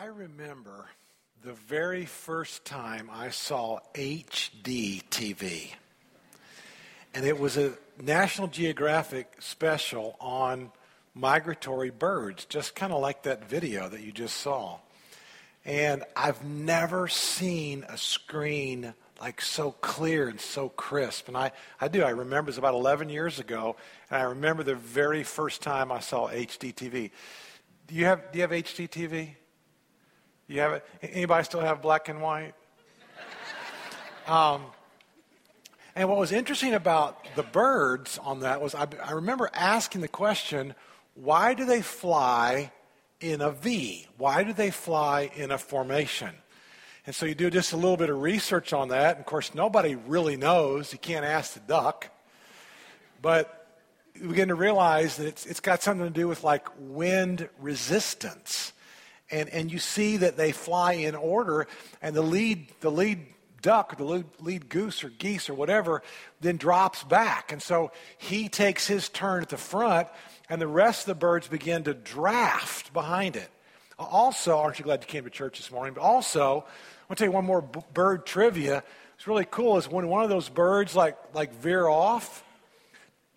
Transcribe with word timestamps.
I 0.00 0.04
remember 0.04 0.86
the 1.42 1.54
very 1.54 2.04
first 2.04 2.64
time 2.64 3.10
I 3.12 3.30
saw 3.30 3.80
HD 3.94 5.02
TV. 5.10 5.72
And 7.12 7.24
it 7.26 7.36
was 7.36 7.56
a 7.56 7.72
National 8.00 8.46
Geographic 8.46 9.26
special 9.40 10.14
on 10.20 10.70
migratory 11.14 11.90
birds, 11.90 12.44
just 12.44 12.76
kind 12.76 12.92
of 12.92 13.00
like 13.00 13.24
that 13.24 13.48
video 13.48 13.88
that 13.88 14.00
you 14.00 14.12
just 14.12 14.36
saw. 14.36 14.78
And 15.64 16.04
I've 16.14 16.44
never 16.44 17.08
seen 17.08 17.84
a 17.88 17.98
screen 17.98 18.94
like 19.20 19.40
so 19.40 19.72
clear 19.72 20.28
and 20.28 20.40
so 20.40 20.68
crisp. 20.68 21.26
And 21.26 21.36
I, 21.36 21.50
I 21.80 21.88
do. 21.88 22.04
I 22.04 22.10
remember 22.10 22.50
it 22.50 22.54
was 22.54 22.58
about 22.58 22.74
11 22.74 23.08
years 23.08 23.40
ago, 23.40 23.74
and 24.12 24.22
I 24.22 24.26
remember 24.26 24.62
the 24.62 24.76
very 24.76 25.24
first 25.24 25.60
time 25.60 25.90
I 25.90 25.98
saw 25.98 26.28
HD 26.28 26.72
TV. 26.72 27.10
Do 27.88 27.96
you 27.96 28.04
have, 28.04 28.30
do 28.30 28.38
you 28.38 28.42
have 28.42 28.52
HD 28.52 28.88
TV? 28.88 29.30
You 30.48 30.60
have 30.60 30.72
it? 30.72 30.84
Anybody 31.02 31.44
still 31.44 31.60
have 31.60 31.82
black 31.82 32.08
and 32.08 32.22
white? 32.22 32.54
Um, 34.26 34.62
and 35.94 36.08
what 36.08 36.18
was 36.18 36.32
interesting 36.32 36.72
about 36.72 37.18
the 37.36 37.42
birds 37.42 38.18
on 38.18 38.40
that 38.40 38.60
was 38.60 38.74
I, 38.74 38.86
I 39.04 39.12
remember 39.12 39.50
asking 39.52 40.00
the 40.00 40.08
question, 40.08 40.74
why 41.14 41.52
do 41.52 41.66
they 41.66 41.82
fly 41.82 42.72
in 43.20 43.42
a 43.42 43.50
V? 43.50 44.06
Why 44.16 44.42
do 44.42 44.54
they 44.54 44.70
fly 44.70 45.30
in 45.34 45.50
a 45.50 45.58
formation? 45.58 46.30
And 47.06 47.14
so 47.14 47.26
you 47.26 47.34
do 47.34 47.50
just 47.50 47.72
a 47.72 47.76
little 47.76 47.96
bit 47.96 48.08
of 48.08 48.20
research 48.20 48.72
on 48.72 48.88
that. 48.88 49.16
And 49.16 49.20
of 49.20 49.26
course, 49.26 49.54
nobody 49.54 49.96
really 49.96 50.36
knows. 50.36 50.92
You 50.92 50.98
can't 50.98 51.24
ask 51.24 51.54
the 51.54 51.60
duck. 51.60 52.10
But 53.20 53.66
you 54.14 54.28
begin 54.28 54.48
to 54.48 54.54
realize 54.54 55.16
that 55.16 55.26
it's, 55.26 55.44
it's 55.44 55.60
got 55.60 55.82
something 55.82 56.06
to 56.06 56.12
do 56.12 56.26
with 56.26 56.42
like 56.42 56.68
wind 56.78 57.48
resistance. 57.60 58.72
And, 59.30 59.48
and 59.50 59.70
you 59.70 59.78
see 59.78 60.18
that 60.18 60.36
they 60.36 60.52
fly 60.52 60.92
in 60.94 61.14
order, 61.14 61.66
and 62.00 62.16
the 62.16 62.22
lead, 62.22 62.68
the 62.80 62.90
lead 62.90 63.26
duck 63.62 63.96
the 63.96 64.04
lead, 64.04 64.24
lead 64.40 64.68
goose 64.68 65.04
or 65.04 65.08
geese 65.08 65.50
or 65.50 65.54
whatever 65.54 66.02
then 66.40 66.56
drops 66.56 67.02
back. 67.04 67.52
And 67.52 67.60
so 67.62 67.90
he 68.16 68.48
takes 68.48 68.86
his 68.86 69.08
turn 69.08 69.42
at 69.42 69.48
the 69.48 69.56
front, 69.56 70.08
and 70.48 70.60
the 70.60 70.68
rest 70.68 71.02
of 71.02 71.06
the 71.06 71.14
birds 71.14 71.48
begin 71.48 71.84
to 71.84 71.94
draft 71.94 72.92
behind 72.92 73.36
it. 73.36 73.50
Also, 73.98 74.56
aren't 74.56 74.78
you 74.78 74.84
glad 74.84 75.02
you 75.02 75.08
came 75.08 75.24
to 75.24 75.30
church 75.30 75.58
this 75.58 75.72
morning? 75.72 75.92
But 75.92 76.02
also, 76.02 76.58
I'm 76.58 77.08
going 77.08 77.08
to 77.08 77.14
tell 77.16 77.26
you 77.26 77.32
one 77.32 77.44
more 77.44 77.62
b- 77.62 77.80
bird 77.92 78.26
trivia. 78.26 78.84
It's 79.16 79.26
really 79.26 79.46
cool 79.50 79.76
is 79.76 79.88
when 79.88 80.06
one 80.06 80.22
of 80.22 80.30
those 80.30 80.48
birds 80.48 80.94
like, 80.94 81.16
like 81.34 81.52
veer 81.54 81.88
off, 81.88 82.44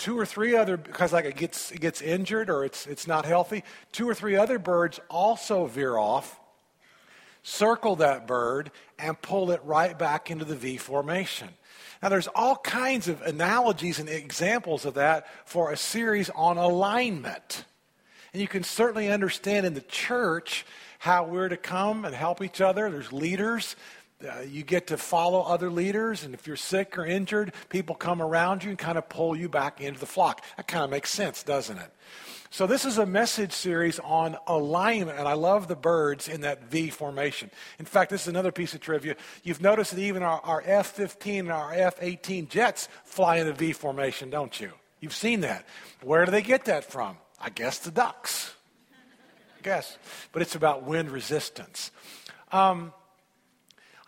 two 0.01 0.17
or 0.17 0.25
three 0.25 0.55
other, 0.55 0.77
because 0.77 1.13
like 1.13 1.25
it 1.25 1.35
gets, 1.35 1.71
it 1.71 1.79
gets 1.79 2.01
injured 2.01 2.49
or 2.49 2.65
it's, 2.65 2.87
it's 2.87 3.05
not 3.05 3.23
healthy, 3.23 3.63
two 3.91 4.09
or 4.09 4.15
three 4.15 4.35
other 4.35 4.57
birds 4.57 4.99
also 5.09 5.67
veer 5.67 5.95
off, 5.95 6.39
circle 7.43 7.95
that 7.97 8.25
bird, 8.25 8.71
and 8.97 9.21
pull 9.21 9.51
it 9.51 9.61
right 9.63 9.97
back 9.97 10.31
into 10.31 10.43
the 10.43 10.55
V 10.55 10.77
formation. 10.77 11.49
Now, 12.01 12.09
there's 12.09 12.27
all 12.27 12.55
kinds 12.55 13.07
of 13.07 13.21
analogies 13.21 13.99
and 13.99 14.09
examples 14.09 14.85
of 14.85 14.95
that 14.95 15.27
for 15.45 15.71
a 15.71 15.77
series 15.77 16.31
on 16.31 16.57
alignment. 16.57 17.63
And 18.33 18.41
you 18.41 18.47
can 18.47 18.63
certainly 18.63 19.11
understand 19.11 19.67
in 19.67 19.75
the 19.75 19.81
church 19.81 20.65
how 20.97 21.25
we're 21.25 21.49
to 21.49 21.57
come 21.57 22.05
and 22.05 22.15
help 22.15 22.41
each 22.41 22.59
other. 22.59 22.89
There's 22.89 23.13
leaders. 23.13 23.75
Uh, 24.23 24.41
you 24.41 24.63
get 24.63 24.87
to 24.87 24.97
follow 24.97 25.41
other 25.41 25.71
leaders, 25.71 26.23
and 26.23 26.33
if 26.33 26.45
you're 26.45 26.55
sick 26.55 26.97
or 26.97 27.05
injured, 27.05 27.53
people 27.69 27.95
come 27.95 28.21
around 28.21 28.63
you 28.63 28.69
and 28.69 28.77
kind 28.77 28.97
of 28.97 29.09
pull 29.09 29.35
you 29.35 29.49
back 29.49 29.81
into 29.81 29.99
the 29.99 30.05
flock. 30.05 30.43
That 30.57 30.67
kind 30.67 30.83
of 30.83 30.89
makes 30.89 31.09
sense, 31.09 31.43
doesn't 31.43 31.77
it? 31.77 31.91
So, 32.53 32.67
this 32.67 32.83
is 32.83 32.97
a 32.97 33.05
message 33.05 33.53
series 33.53 33.97
on 33.99 34.37
alignment, 34.45 35.17
and 35.17 35.25
I 35.25 35.33
love 35.33 35.69
the 35.69 35.75
birds 35.75 36.27
in 36.27 36.41
that 36.41 36.69
V 36.69 36.89
formation. 36.89 37.49
In 37.79 37.85
fact, 37.85 38.11
this 38.11 38.23
is 38.23 38.27
another 38.27 38.51
piece 38.51 38.73
of 38.73 38.81
trivia. 38.81 39.15
You've 39.43 39.61
noticed 39.61 39.95
that 39.95 40.01
even 40.01 40.21
our, 40.21 40.61
F 40.65 40.87
15 40.87 41.39
and 41.39 41.51
our 41.51 41.73
F 41.73 41.95
18 42.01 42.49
jets 42.49 42.89
fly 43.05 43.37
in 43.37 43.47
a 43.47 43.53
V 43.53 43.71
formation, 43.71 44.29
don't 44.29 44.59
you? 44.59 44.73
You've 44.99 45.15
seen 45.15 45.41
that. 45.41 45.65
Where 46.03 46.25
do 46.25 46.31
they 46.31 46.41
get 46.41 46.65
that 46.65 46.83
from? 46.83 47.17
I 47.39 47.49
guess 47.49 47.79
the 47.79 47.89
ducks. 47.89 48.53
I 49.59 49.63
guess. 49.63 49.97
But 50.33 50.41
it's 50.41 50.55
about 50.55 50.83
wind 50.83 51.09
resistance. 51.09 51.89
Um, 52.51 52.91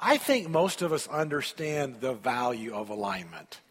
I 0.06 0.18
think 0.18 0.50
most 0.50 0.82
of 0.82 0.92
us 0.92 1.08
understand 1.08 2.02
the 2.02 2.12
value 2.12 2.74
of 2.74 2.90
alignment. 2.90 3.62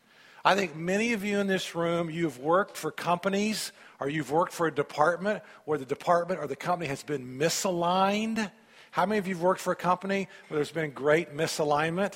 I 0.43 0.54
think 0.54 0.75
many 0.75 1.12
of 1.12 1.22
you 1.25 1.38
in 1.38 1.47
this 1.47 1.75
room, 1.75 2.09
you've 2.09 2.38
worked 2.38 2.78
for 2.78 2.91
companies 2.91 3.70
or 4.00 4.09
you've 4.09 4.31
worked 4.31 4.54
for 4.54 4.66
a 4.66 4.75
department 4.75 5.43
where 5.66 5.76
the 5.76 5.84
department 5.84 6.41
or 6.41 6.47
the 6.47 6.56
company 6.56 6.88
has 6.88 7.03
been 7.03 7.38
misaligned. 7.38 8.50
How 8.93 9.04
many 9.04 9.19
of 9.19 9.28
you 9.28 9.34
have 9.34 9.43
worked 9.43 9.60
for 9.60 9.75
a 9.75 9.76
company 9.76 10.26
where 10.48 10.56
there's 10.56 10.72
been 10.72 10.93
great 10.93 11.37
misalignment? 11.37 12.15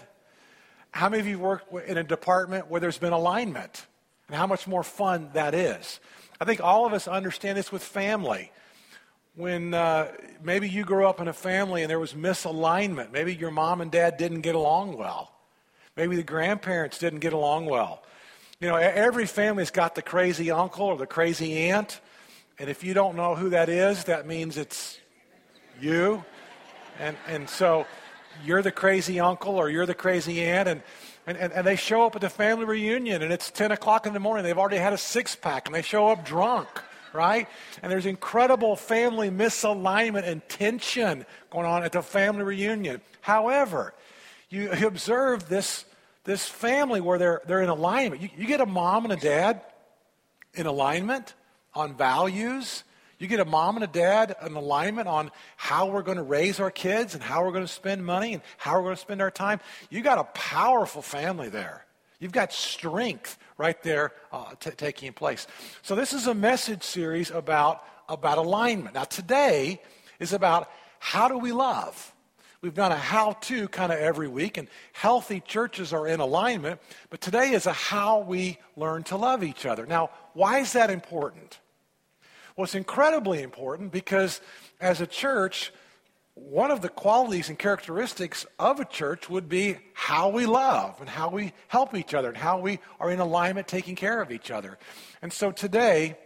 How 0.93 1.11
many 1.11 1.21
of 1.21 1.27
you 1.27 1.33
have 1.33 1.43
worked 1.43 1.75
in 1.87 1.99
a 1.99 2.03
department 2.03 2.71
where 2.71 2.81
there's 2.81 2.97
been 2.97 3.13
alignment? 3.13 3.87
And 4.29 4.37
how 4.37 4.47
much 4.47 4.67
more 4.67 4.83
fun 4.83 5.29
that 5.35 5.55
is. 5.55 6.01
I 6.41 6.47
think 6.47 6.63
all 6.63 6.87
of 6.87 6.95
us 6.95 7.07
understand 7.07 7.59
this 7.59 7.71
with 7.71 7.83
family. 7.83 8.51
When 9.37 9.75
uh, 9.75 10.13
maybe 10.43 10.69
you 10.69 10.85
grew 10.85 11.07
up 11.07 11.21
in 11.21 11.29
a 11.29 11.33
family 11.33 11.83
and 11.83 11.91
there 11.91 12.01
was 12.01 12.15
misalignment, 12.15 13.13
maybe 13.13 13.35
your 13.35 13.51
mom 13.51 13.83
and 13.83 13.91
dad 13.91 14.17
didn't 14.17 14.41
get 14.41 14.55
along 14.55 14.97
well, 14.97 15.31
maybe 15.95 16.17
the 16.17 16.23
grandparents 16.23 16.99
didn't 16.99 17.21
get 17.21 17.35
along 17.35 17.67
well. 17.67 18.03
You 18.61 18.69
know, 18.69 18.77
every 18.77 19.27
family's 19.27 19.71
got 19.71 19.95
the 19.95 20.01
crazy 20.01 20.51
uncle 20.51 20.87
or 20.87 20.97
the 20.97 21.07
crazy 21.07 21.55
aunt, 21.71 22.01
and 22.59 22.71
if 22.71 22.83
you 22.83 22.95
don't 22.95 23.15
know 23.15 23.35
who 23.35 23.51
that 23.51 23.69
is, 23.69 24.05
that 24.05 24.27
means 24.27 24.57
it's 24.57 24.99
you. 25.79 26.25
And, 26.99 27.15
and 27.29 27.47
so 27.51 27.87
you're 28.43 28.63
the 28.63 28.73
crazy 28.73 29.21
uncle 29.21 29.57
or 29.57 29.69
you're 29.69 29.85
the 29.85 29.95
crazy 29.95 30.43
aunt, 30.43 30.67
and 30.67 30.83
and, 31.27 31.37
and, 31.37 31.53
and, 31.53 31.67
they 31.67 31.75
show 31.75 32.07
up 32.07 32.15
at 32.15 32.21
the 32.21 32.31
family 32.31 32.65
reunion 32.65 33.21
and 33.21 33.33
it's 33.33 33.51
10 33.51 33.73
o'clock 33.73 34.07
in 34.07 34.13
the 34.13 34.21
morning. 34.21 34.45
They've 34.45 34.57
already 34.57 34.77
had 34.77 34.93
a 34.93 34.99
six 34.99 35.35
pack 35.35 35.67
and 35.67 35.75
they 35.75 35.83
show 35.83 36.07
up 36.07 36.25
drunk, 36.25 36.69
right? 37.17 37.49
And 37.83 37.91
there's 37.91 38.07
incredible 38.07 38.77
family 38.77 39.31
misalignment 39.31 40.25
and 40.25 40.47
tension 40.49 41.27
going 41.51 41.67
on 41.67 41.83
at 41.83 41.93
the 41.93 42.03
family 42.03 42.45
reunion. 42.45 43.01
However, 43.21 43.95
you, 44.51 44.71
observe 44.87 45.49
this, 45.49 45.85
this 46.25 46.47
family 46.47 47.01
where 47.01 47.19
they're, 47.19 47.43
they're 47.47 47.63
in 47.63 47.69
alignment. 47.69 48.23
You, 48.23 48.29
you 48.37 48.47
get 48.47 48.61
a 48.61 48.67
mom 48.67 49.05
and 49.05 49.13
a 49.13 49.17
dad 49.17 49.63
in 50.55 50.67
alignment 50.67 51.35
on 51.75 51.97
values 51.97 52.85
you 53.19 53.29
get 53.29 53.41
a 53.41 53.47
mom 53.47 53.77
and 53.77 53.85
a 53.85 53.89
dad, 53.89 54.37
an 54.41 54.55
alignment 54.55 55.09
on 55.09 55.31
how 55.57 55.89
we're 55.89 56.03
going 56.03 56.19
to 56.19 56.23
raise 56.23 56.61
our 56.61 56.71
kids 56.71 57.15
and 57.15 57.23
how 57.23 57.45
we're 57.45 57.53
going 57.53 57.65
to 57.65 57.73
spend 57.73 58.05
money 58.05 58.35
and 58.35 58.43
how 58.59 58.75
we're 58.75 58.85
going 58.85 58.97
to 58.97 59.01
spend 59.01 59.23
our 59.23 59.31
time. 59.31 59.61
You 59.89 60.03
got 60.03 60.19
a 60.19 60.25
powerful 60.25 61.01
family 61.01 61.49
there. 61.49 61.86
You've 62.19 62.33
got 62.33 62.53
strength 62.53 63.39
right 63.59 63.81
there 63.83 64.13
uh, 64.33 64.55
t- 64.59 64.71
taking 64.71 65.13
place. 65.13 65.47
So 65.83 65.95
this 65.95 66.13
is 66.13 66.27
a 66.27 66.35
message 66.35 66.83
series 66.83 67.31
about 67.31 67.85
about 68.09 68.39
alignment. 68.39 68.95
Now 68.95 69.05
today 69.05 69.81
is 70.21 70.33
about 70.33 70.71
how 70.99 71.29
do 71.29 71.39
we 71.39 71.53
love. 71.53 72.13
We've 72.63 72.75
done 72.75 72.91
a 72.91 72.97
how 72.97 73.33
to 73.33 73.69
kind 73.69 73.93
of 73.93 73.99
every 73.99 74.29
week, 74.29 74.57
and 74.57 74.69
healthy 74.93 75.41
churches 75.41 75.93
are 75.93 76.07
in 76.09 76.21
alignment. 76.21 76.81
But 77.11 77.21
today 77.21 77.53
is 77.53 77.67
a 77.67 77.73
how 77.73 78.21
we 78.21 78.59
learn 78.77 79.03
to 79.05 79.17
love 79.17 79.45
each 79.45 79.67
other. 79.67 79.87
Now, 79.87 80.11
why 80.33 80.61
is 80.61 80.73
that 80.73 80.91
important? 80.91 81.61
Well, 82.57 82.65
it's 82.65 82.75
incredibly 82.75 83.43
important 83.43 83.93
because 83.93 84.41
as 84.81 85.01
a 85.01 85.07
church, 85.07 85.73
one 86.37 86.71
of 86.71 86.83
the 86.83 86.91
qualities 86.91 87.49
and 87.49 87.59
characteristics 87.59 88.45
of 88.59 88.79
a 88.79 88.85
church 88.85 89.29
would 89.29 89.49
be 89.49 89.79
how 89.95 90.29
we 90.29 90.45
love 90.45 91.01
and 91.01 91.09
how 91.09 91.31
we 91.31 91.55
help 91.69 91.95
each 91.95 92.13
other 92.13 92.29
and 92.29 92.37
how 92.37 92.59
we 92.61 92.79
are 93.01 93.11
in 93.11 93.21
alignment 93.21 93.67
taking 93.67 93.97
care 93.97 94.21
of 94.21 94.31
each 94.31 94.51
other. 94.51 94.79
And 95.23 95.33
so 95.33 95.51
today, 95.51 96.19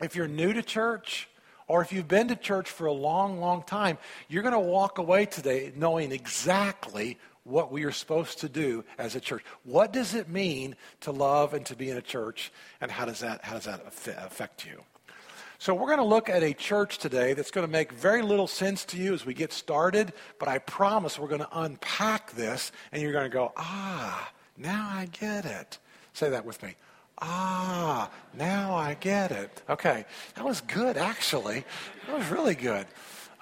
if 0.00 0.14
you're 0.14 0.28
new 0.28 0.52
to 0.52 0.62
church, 0.62 1.28
or 1.66 1.82
if 1.82 1.92
you've 1.92 2.08
been 2.08 2.28
to 2.28 2.36
church 2.36 2.70
for 2.70 2.86
a 2.86 2.92
long, 2.92 3.40
long 3.40 3.64
time, 3.64 3.98
you're 4.28 4.44
going 4.44 4.54
to 4.54 4.60
walk 4.60 4.98
away 4.98 5.26
today 5.26 5.72
knowing 5.76 6.12
exactly 6.12 7.18
what 7.42 7.72
we 7.72 7.84
are 7.84 7.92
supposed 7.92 8.40
to 8.40 8.48
do 8.48 8.84
as 8.98 9.16
a 9.16 9.20
church. 9.20 9.44
What 9.64 9.92
does 9.92 10.14
it 10.14 10.28
mean 10.28 10.76
to 11.00 11.10
love 11.10 11.54
and 11.54 11.66
to 11.66 11.74
be 11.74 11.90
in 11.90 11.96
a 11.96 12.02
church, 12.02 12.52
and 12.80 12.90
how 12.90 13.04
does 13.04 13.20
that, 13.20 13.44
how 13.44 13.54
does 13.54 13.64
that 13.64 13.82
affect 14.24 14.64
you? 14.64 14.82
So, 15.60 15.74
we're 15.74 15.88
going 15.88 15.98
to 15.98 16.04
look 16.04 16.30
at 16.30 16.42
a 16.42 16.54
church 16.54 16.96
today 16.96 17.34
that's 17.34 17.50
going 17.50 17.66
to 17.66 17.70
make 17.70 17.92
very 17.92 18.22
little 18.22 18.46
sense 18.46 18.86
to 18.86 18.96
you 18.96 19.12
as 19.12 19.26
we 19.26 19.34
get 19.34 19.52
started, 19.52 20.14
but 20.38 20.48
I 20.48 20.56
promise 20.56 21.18
we're 21.18 21.28
going 21.28 21.42
to 21.42 21.60
unpack 21.60 22.32
this 22.32 22.72
and 22.92 23.02
you're 23.02 23.12
going 23.12 23.30
to 23.30 23.30
go, 23.30 23.52
ah, 23.58 24.32
now 24.56 24.88
I 24.90 25.06
get 25.12 25.44
it. 25.44 25.76
Say 26.14 26.30
that 26.30 26.46
with 26.46 26.62
me. 26.62 26.76
Ah, 27.18 28.10
now 28.32 28.74
I 28.74 28.94
get 28.94 29.32
it. 29.32 29.62
Okay, 29.68 30.06
that 30.34 30.46
was 30.46 30.62
good, 30.62 30.96
actually. 30.96 31.66
That 32.06 32.16
was 32.16 32.30
really 32.30 32.54
good. 32.54 32.86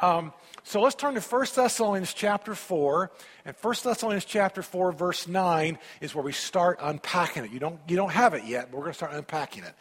Um, 0.02 0.32
so 0.64 0.80
let's 0.80 0.96
turn 0.96 1.14
to 1.14 1.20
1 1.20 1.46
Thessalonians 1.54 2.12
chapter 2.14 2.56
4. 2.56 3.12
And 3.44 3.54
1 3.62 3.74
Thessalonians 3.84 4.24
chapter 4.24 4.64
4, 4.64 4.90
verse 4.90 5.28
9 5.28 5.78
is 6.00 6.16
where 6.16 6.24
we 6.24 6.32
start 6.32 6.80
unpacking 6.82 7.44
it. 7.44 7.52
You 7.52 7.60
don't, 7.60 7.78
you 7.86 7.94
don't 7.94 8.10
have 8.10 8.34
it 8.34 8.42
yet, 8.44 8.72
but 8.72 8.78
we're 8.78 8.86
going 8.86 8.94
to 8.94 8.98
start 8.98 9.12
unpacking 9.12 9.62
it. 9.62 9.74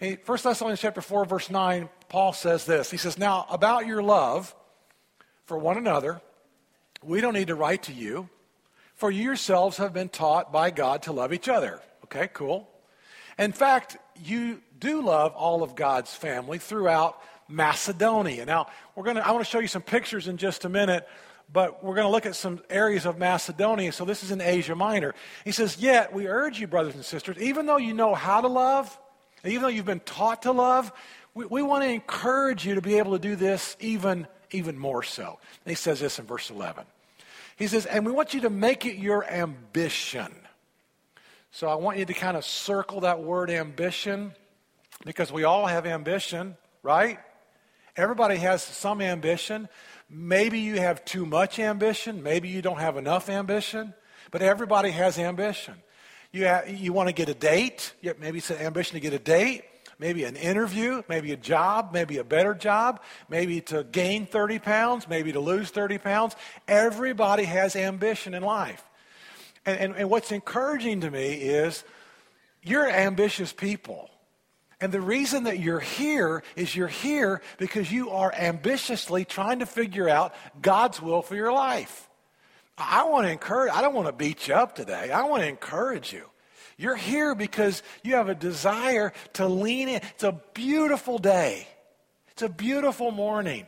1 0.00 0.18
Thessalonians 0.24 0.80
chapter 0.80 1.02
4, 1.02 1.26
verse 1.26 1.50
9, 1.50 1.90
Paul 2.08 2.32
says 2.32 2.64
this. 2.64 2.90
He 2.90 2.96
says, 2.96 3.18
Now 3.18 3.46
about 3.50 3.86
your 3.86 4.02
love 4.02 4.54
for 5.44 5.58
one 5.58 5.76
another. 5.76 6.22
We 7.02 7.20
don't 7.20 7.34
need 7.34 7.48
to 7.48 7.54
write 7.54 7.82
to 7.84 7.92
you, 7.92 8.30
for 8.94 9.10
you 9.10 9.22
yourselves 9.22 9.76
have 9.76 9.92
been 9.92 10.08
taught 10.08 10.52
by 10.52 10.70
God 10.70 11.02
to 11.02 11.12
love 11.12 11.34
each 11.34 11.50
other. 11.50 11.80
Okay, 12.04 12.28
cool. 12.32 12.68
In 13.38 13.52
fact, 13.52 13.98
you 14.24 14.62
do 14.78 15.02
love 15.02 15.32
all 15.32 15.62
of 15.62 15.74
God's 15.74 16.14
family 16.14 16.58
throughout 16.58 17.20
Macedonia. 17.46 18.46
Now, 18.46 18.68
we're 18.94 19.04
going 19.04 19.16
to 19.16 19.26
I 19.26 19.32
want 19.32 19.44
to 19.44 19.50
show 19.50 19.58
you 19.58 19.68
some 19.68 19.82
pictures 19.82 20.28
in 20.28 20.38
just 20.38 20.64
a 20.64 20.70
minute, 20.70 21.06
but 21.52 21.84
we're 21.84 21.94
going 21.94 22.06
to 22.06 22.10
look 22.10 22.26
at 22.26 22.36
some 22.36 22.62
areas 22.70 23.04
of 23.04 23.18
Macedonia. 23.18 23.92
So 23.92 24.06
this 24.06 24.22
is 24.22 24.30
in 24.30 24.40
Asia 24.40 24.74
Minor. 24.74 25.14
He 25.44 25.52
says, 25.52 25.76
"Yet 25.76 26.12
we 26.14 26.26
urge 26.26 26.58
you, 26.58 26.66
brothers 26.66 26.94
and 26.94 27.04
sisters, 27.04 27.36
even 27.38 27.66
though 27.66 27.76
you 27.76 27.92
know 27.92 28.14
how 28.14 28.40
to 28.40 28.48
love, 28.48 28.98
even 29.44 29.62
though 29.62 29.68
you've 29.68 29.86
been 29.86 30.00
taught 30.00 30.42
to 30.42 30.52
love, 30.52 30.92
we, 31.34 31.46
we 31.46 31.62
want 31.62 31.84
to 31.84 31.88
encourage 31.88 32.66
you 32.66 32.74
to 32.74 32.82
be 32.82 32.98
able 32.98 33.12
to 33.12 33.18
do 33.18 33.36
this 33.36 33.76
even 33.80 34.26
even 34.50 34.78
more 34.78 35.02
so." 35.02 35.38
And 35.64 35.70
he 35.70 35.76
says 35.76 36.00
this 36.00 36.18
in 36.18 36.26
verse 36.26 36.50
11. 36.50 36.84
He 37.56 37.66
says, 37.66 37.86
"And 37.86 38.04
we 38.04 38.12
want 38.12 38.34
you 38.34 38.42
to 38.42 38.50
make 38.50 38.86
it 38.86 38.96
your 38.96 39.24
ambition." 39.30 40.34
So 41.52 41.68
I 41.68 41.74
want 41.74 41.98
you 41.98 42.04
to 42.04 42.14
kind 42.14 42.36
of 42.36 42.44
circle 42.44 43.00
that 43.00 43.20
word 43.22 43.50
ambition 43.50 44.32
because 45.04 45.32
we 45.32 45.44
all 45.44 45.66
have 45.66 45.86
ambition, 45.86 46.56
right? 46.82 47.18
Everybody 47.96 48.36
has 48.36 48.62
some 48.62 49.00
ambition. 49.00 49.68
Maybe 50.08 50.60
you 50.60 50.78
have 50.78 51.04
too 51.04 51.26
much 51.26 51.58
ambition. 51.58 52.22
Maybe 52.22 52.48
you 52.48 52.62
don't 52.62 52.78
have 52.78 52.96
enough 52.96 53.28
ambition. 53.28 53.94
But 54.30 54.42
everybody 54.42 54.90
has 54.90 55.18
ambition. 55.18 55.74
You, 56.32 56.44
have, 56.44 56.68
you 56.68 56.92
want 56.92 57.08
to 57.08 57.12
get 57.12 57.28
a 57.28 57.34
date. 57.34 57.92
Maybe 58.02 58.38
it's 58.38 58.50
an 58.50 58.58
ambition 58.58 58.94
to 58.94 59.00
get 59.00 59.12
a 59.12 59.18
date. 59.18 59.64
Maybe 59.98 60.24
an 60.24 60.36
interview. 60.36 61.02
Maybe 61.08 61.32
a 61.32 61.36
job. 61.36 61.90
Maybe 61.92 62.18
a 62.18 62.24
better 62.24 62.54
job. 62.54 63.00
Maybe 63.28 63.60
to 63.62 63.84
gain 63.84 64.26
30 64.26 64.60
pounds. 64.60 65.08
Maybe 65.08 65.32
to 65.32 65.40
lose 65.40 65.70
30 65.70 65.98
pounds. 65.98 66.36
Everybody 66.68 67.44
has 67.44 67.74
ambition 67.74 68.34
in 68.34 68.42
life. 68.42 68.82
And, 69.66 69.78
and, 69.78 69.96
and 69.96 70.10
what's 70.10 70.32
encouraging 70.32 71.02
to 71.02 71.10
me 71.10 71.32
is 71.34 71.84
you're 72.62 72.88
ambitious 72.88 73.52
people. 73.52 74.10
And 74.80 74.92
the 74.92 75.00
reason 75.00 75.44
that 75.44 75.58
you're 75.58 75.80
here 75.80 76.42
is 76.56 76.74
you're 76.74 76.88
here 76.88 77.42
because 77.58 77.92
you 77.92 78.10
are 78.10 78.32
ambitiously 78.34 79.26
trying 79.26 79.58
to 79.58 79.66
figure 79.66 80.08
out 80.08 80.34
God's 80.62 81.02
will 81.02 81.20
for 81.20 81.34
your 81.34 81.52
life. 81.52 82.08
I 82.80 83.04
want 83.04 83.26
to 83.26 83.32
encourage, 83.32 83.72
I 83.72 83.82
don't 83.82 83.94
want 83.94 84.08
to 84.08 84.12
beat 84.12 84.48
you 84.48 84.54
up 84.54 84.74
today. 84.74 85.10
I 85.10 85.24
want 85.24 85.42
to 85.42 85.48
encourage 85.48 86.12
you. 86.12 86.24
You're 86.76 86.96
here 86.96 87.34
because 87.34 87.82
you 88.02 88.14
have 88.14 88.28
a 88.28 88.34
desire 88.34 89.12
to 89.34 89.46
lean 89.46 89.88
in. 89.88 89.96
It's 89.96 90.24
a 90.24 90.40
beautiful 90.54 91.18
day. 91.18 91.68
It's 92.30 92.42
a 92.42 92.48
beautiful 92.48 93.10
morning. 93.10 93.66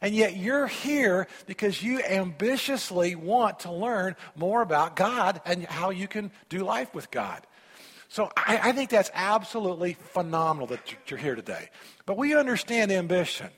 And 0.00 0.14
yet 0.14 0.36
you're 0.36 0.66
here 0.66 1.28
because 1.46 1.82
you 1.82 2.00
ambitiously 2.02 3.14
want 3.14 3.60
to 3.60 3.72
learn 3.72 4.16
more 4.34 4.62
about 4.62 4.96
God 4.96 5.40
and 5.44 5.64
how 5.64 5.90
you 5.90 6.08
can 6.08 6.32
do 6.48 6.64
life 6.64 6.94
with 6.94 7.10
God. 7.10 7.46
So 8.08 8.30
I, 8.36 8.70
I 8.70 8.72
think 8.72 8.90
that's 8.90 9.10
absolutely 9.14 9.94
phenomenal 9.94 10.66
that 10.68 10.94
you're 11.08 11.20
here 11.20 11.36
today. 11.36 11.70
But 12.06 12.16
we 12.16 12.34
understand 12.34 12.90
ambition. 12.90 13.50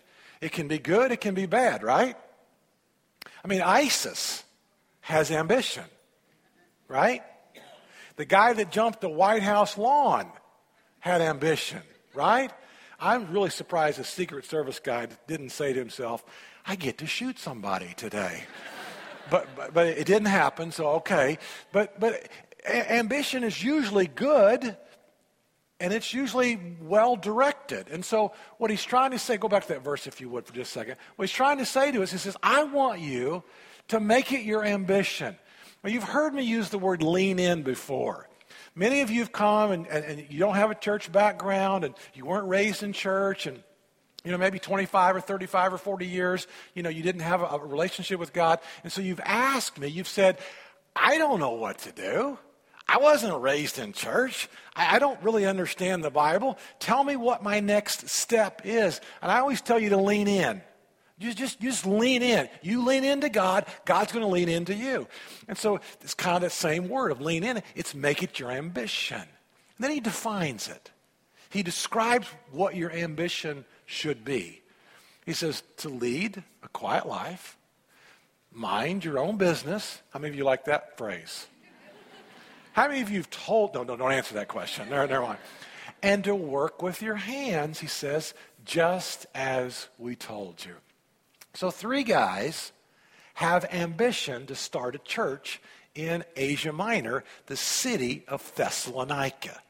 It 0.43 0.53
can 0.53 0.69
be 0.69 0.79
good, 0.79 1.12
it 1.12 1.21
can 1.21 1.35
be 1.35 1.47
bad, 1.47 1.83
right? 1.83 2.17
I 3.43 3.49
mean, 3.49 3.62
ISIS 3.62 4.44
has 5.02 5.31
ambition, 5.31 5.84
right? 6.88 7.22
The 8.16 8.25
guy 8.25 8.52
that 8.54 8.70
jumped 8.70 9.00
the 9.00 9.08
White 9.08 9.43
House 9.43 9.76
lawn 9.76 10.31
had 11.00 11.20
ambition, 11.20 11.82
right? 12.14 12.50
I'm 12.99 13.32
really 13.32 13.50
surprised 13.50 13.99
the 13.99 14.04
Secret 14.04 14.44
Service 14.44 14.78
guy 14.78 15.08
didn't 15.26 15.50
say 15.50 15.72
to 15.72 15.78
himself, 15.78 16.25
I 16.64 16.76
get 16.76 16.99
to 16.99 17.06
shoot 17.06 17.38
somebody 17.38 17.93
today. 17.96 18.44
but, 19.31 19.49
but, 19.56 19.75
but 19.75 19.88
it 19.88 20.06
didn't 20.06 20.26
happen, 20.26 20.70
so 20.70 20.87
okay. 20.90 21.38
But, 21.72 21.98
but 21.98 22.28
a- 22.64 22.93
ambition 22.93 23.43
is 23.43 23.62
usually 23.62 24.06
good 24.06 24.76
and 25.81 25.93
it's 25.93 26.14
usually 26.14 26.76
well 26.81 27.16
directed. 27.16 27.88
And 27.88 28.05
so, 28.05 28.32
what 28.58 28.70
he's 28.70 28.84
trying 28.84 29.10
to 29.10 29.19
say, 29.19 29.37
go 29.37 29.48
back 29.48 29.64
to 29.66 29.72
that 29.72 29.82
verse 29.82 30.06
if 30.06 30.20
you 30.20 30.28
would 30.28 30.46
for 30.46 30.55
just 30.55 30.70
a 30.70 30.78
second. 30.78 30.96
What 31.16 31.25
he's 31.28 31.34
trying 31.34 31.58
to 31.58 31.66
say 31.66 31.90
to 31.90 32.05
us, 32.05 32.12
he 32.12 32.19
says, 32.19 32.37
I 32.40 32.62
want 32.62 33.00
you 33.00 33.43
to 33.88 34.00
make 34.00 34.32
it 34.32 34.43
your 34.43 34.64
ambition. 34.64 35.37
Now, 35.82 35.90
you've 35.90 36.05
heard 36.05 36.34
me 36.34 36.43
use 36.43 36.70
the 36.70 36.79
word 36.79 37.02
lean 37.02 37.38
in 37.38 37.62
before. 37.62 38.29
Many 38.75 39.00
of 39.00 39.11
you 39.11 39.20
have 39.20 39.32
come 39.32 39.70
and, 39.70 39.87
and, 39.87 40.05
and 40.05 40.26
you 40.31 40.38
don't 40.38 40.55
have 40.55 40.70
a 40.70 40.75
church 40.75 41.12
background 41.12 41.84
and 41.84 41.94
you 42.14 42.25
weren't 42.25 42.49
raised 42.49 42.82
in 42.82 42.93
church 42.93 43.46
and 43.46 43.62
you 44.25 44.31
know, 44.31 44.38
maybe 44.38 44.58
25 44.58 45.17
or 45.17 45.20
35 45.20 45.75
or 45.75 45.79
40 45.79 46.06
years, 46.06 46.46
you 46.75 46.82
know, 46.82 46.88
you 46.88 47.02
didn't 47.02 47.23
have 47.23 47.43
a, 47.43 47.46
a 47.46 47.58
relationship 47.58 48.20
with 48.20 48.32
God. 48.32 48.61
And 48.84 48.93
so 48.93 49.00
you've 49.00 49.20
asked 49.25 49.79
me, 49.79 49.88
you've 49.88 50.08
said, 50.08 50.38
I 50.94 51.19
don't 51.19 51.40
know 51.40 51.52
what 51.52 51.79
to 51.79 51.93
do. 51.93 52.38
I 52.87 52.99
wasn't 52.99 53.40
raised 53.40 53.79
in 53.79 53.93
church. 53.93 54.49
I, 54.76 54.96
I, 54.96 54.99
don't 54.99 55.20
really 55.23 55.46
understand 55.46 56.05
the 56.05 56.11
Bible. 56.11 56.58
Tell 56.79 57.02
me 57.02 57.17
what 57.17 57.43
my 57.43 57.61
next 57.61 58.08
step 58.08 58.62
is. 58.64 59.00
And 59.23 59.31
I 59.31 59.40
always 59.40 59.61
tell 59.61 59.79
you 59.79 59.90
to 59.90 59.96
lean 59.96 60.29
in. 60.29 60.62
You 61.22 61.32
just, 61.32 61.60
just 61.60 61.86
lean 61.86 62.20
in. 62.20 62.48
You 62.62 62.84
lean 62.84 63.04
into 63.04 63.28
God, 63.28 63.66
God's 63.84 64.10
going 64.10 64.24
to 64.24 64.30
lean 64.30 64.48
into 64.48 64.74
you. 64.74 65.06
And 65.46 65.56
so 65.56 65.80
it's 66.00 66.14
kind 66.14 66.36
of 66.36 66.42
the 66.42 66.50
same 66.50 66.88
word 66.88 67.12
of 67.12 67.20
lean 67.20 67.44
in. 67.44 67.62
It's 67.76 67.94
make 67.94 68.22
it 68.22 68.40
your 68.40 68.50
ambition. 68.50 69.20
And 69.20 69.28
then 69.78 69.92
he 69.92 70.00
defines 70.00 70.69
it. 70.69 70.90
He 71.48 71.62
describes 71.62 72.26
what 72.50 72.74
your 72.74 72.90
ambition 72.90 73.64
should 73.86 74.24
be. 74.24 74.62
He 75.24 75.32
says 75.32 75.62
to 75.78 75.88
lead 75.88 76.42
a 76.64 76.69
quiet 76.69 77.06
life, 77.06 77.56
mind 78.50 79.04
your 79.04 79.19
own 79.19 79.36
business. 79.36 80.02
How 80.10 80.19
many 80.19 80.32
of 80.32 80.36
you 80.36 80.44
like 80.44 80.64
that 80.64 80.98
phrase? 80.98 81.46
How 82.72 82.88
many 82.88 83.00
of 83.00 83.10
you 83.10 83.19
have 83.19 83.30
told, 83.30 83.74
no, 83.74 83.84
no, 83.84 83.96
don't 83.96 84.12
answer 84.12 84.34
that 84.34 84.48
question. 84.48 84.88
Never, 84.88 85.06
never 85.06 85.24
mind. 85.24 85.38
And 86.02 86.24
to 86.24 86.34
work 86.34 86.82
with 86.82 87.00
your 87.00 87.14
hands, 87.14 87.78
he 87.78 87.86
says, 87.86 88.34
just 88.64 89.26
as 89.34 89.88
we 89.98 90.16
told 90.16 90.64
you. 90.64 90.74
So, 91.54 91.70
three 91.70 92.02
guys 92.02 92.72
have 93.34 93.66
ambition 93.72 94.46
to 94.46 94.54
start 94.54 94.94
a 94.94 94.99
church 94.99 95.60
in 95.94 96.25
Asia 96.34 96.72
Minor, 96.72 97.25
the 97.46 97.56
city 97.56 98.25
of 98.26 98.54
Thessalonica. 98.54 99.60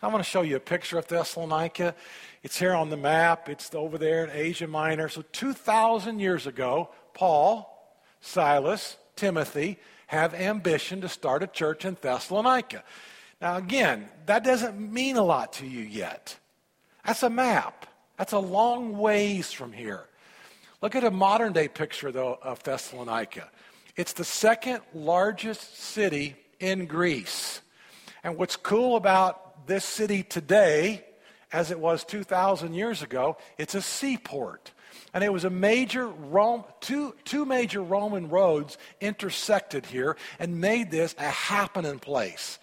I 0.00 0.08
want 0.08 0.22
to 0.22 0.28
show 0.28 0.42
you 0.42 0.56
a 0.56 0.60
picture 0.60 0.98
of 0.98 1.06
Thessalonica. 1.06 1.94
It's 2.42 2.58
here 2.58 2.74
on 2.74 2.90
the 2.90 2.96
map, 2.96 3.48
it's 3.48 3.74
over 3.74 3.98
there 3.98 4.24
in 4.24 4.30
Asia 4.30 4.66
Minor. 4.68 5.08
So, 5.08 5.22
2,000 5.32 6.20
years 6.20 6.46
ago, 6.46 6.90
Paul, 7.12 7.96
Silas, 8.20 8.96
Timothy, 9.16 9.78
have 10.06 10.34
ambition 10.34 11.00
to 11.00 11.08
start 11.08 11.42
a 11.42 11.48
church 11.48 11.84
in 11.84 11.96
Thessalonica. 12.00 12.84
Now, 13.40 13.56
again, 13.56 14.08
that 14.26 14.44
doesn't 14.44 14.78
mean 14.92 15.16
a 15.16 15.24
lot 15.24 15.54
to 15.54 15.66
you 15.66 15.80
yet. 15.80 16.38
That's 17.04 17.24
a 17.24 17.30
map. 17.30 17.86
That's 18.16 18.32
a 18.32 18.38
long 18.38 18.96
ways 18.98 19.50
from 19.50 19.72
here. 19.72 20.06
Look 20.82 20.96
at 20.96 21.04
a 21.04 21.12
modern 21.12 21.52
day 21.52 21.68
picture, 21.68 22.10
though, 22.10 22.40
of 22.42 22.60
Thessalonica. 22.64 23.48
It's 23.94 24.14
the 24.14 24.24
second 24.24 24.80
largest 24.92 25.78
city 25.78 26.34
in 26.58 26.86
Greece. 26.86 27.60
And 28.24 28.36
what's 28.36 28.56
cool 28.56 28.96
about 28.96 29.68
this 29.68 29.84
city 29.84 30.24
today, 30.24 31.04
as 31.52 31.70
it 31.70 31.78
was 31.78 32.02
2,000 32.04 32.74
years 32.74 33.00
ago, 33.00 33.36
it's 33.58 33.76
a 33.76 33.82
seaport. 33.82 34.72
And 35.14 35.22
it 35.22 35.32
was 35.32 35.44
a 35.44 35.50
major 35.50 36.08
Rome, 36.08 36.64
two, 36.80 37.14
two 37.24 37.44
major 37.44 37.80
Roman 37.80 38.28
roads 38.28 38.76
intersected 39.00 39.86
here 39.86 40.16
and 40.40 40.60
made 40.60 40.90
this 40.90 41.14
a 41.16 41.30
happening 41.30 42.00
place. 42.00 42.58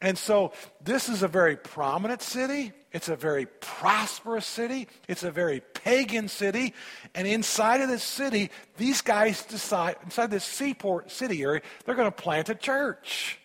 And 0.00 0.18
so 0.18 0.52
this 0.82 1.08
is 1.08 1.22
a 1.22 1.28
very 1.28 1.56
prominent 1.56 2.20
city. 2.20 2.72
It's 2.92 3.08
a 3.08 3.16
very 3.16 3.46
prosperous 3.46 4.46
city. 4.46 4.86
It's 5.08 5.24
a 5.24 5.30
very 5.30 5.60
pagan 5.72 6.28
city. 6.28 6.74
And 7.14 7.26
inside 7.26 7.80
of 7.80 7.88
this 7.88 8.02
city, 8.02 8.50
these 8.76 9.00
guys 9.00 9.44
decide, 9.44 9.96
inside 10.04 10.30
this 10.30 10.44
seaport 10.44 11.10
city 11.10 11.42
area, 11.42 11.62
they're 11.84 11.94
going 11.94 12.10
to 12.10 12.12
plant 12.12 12.50
a 12.50 12.54
church. 12.54 13.38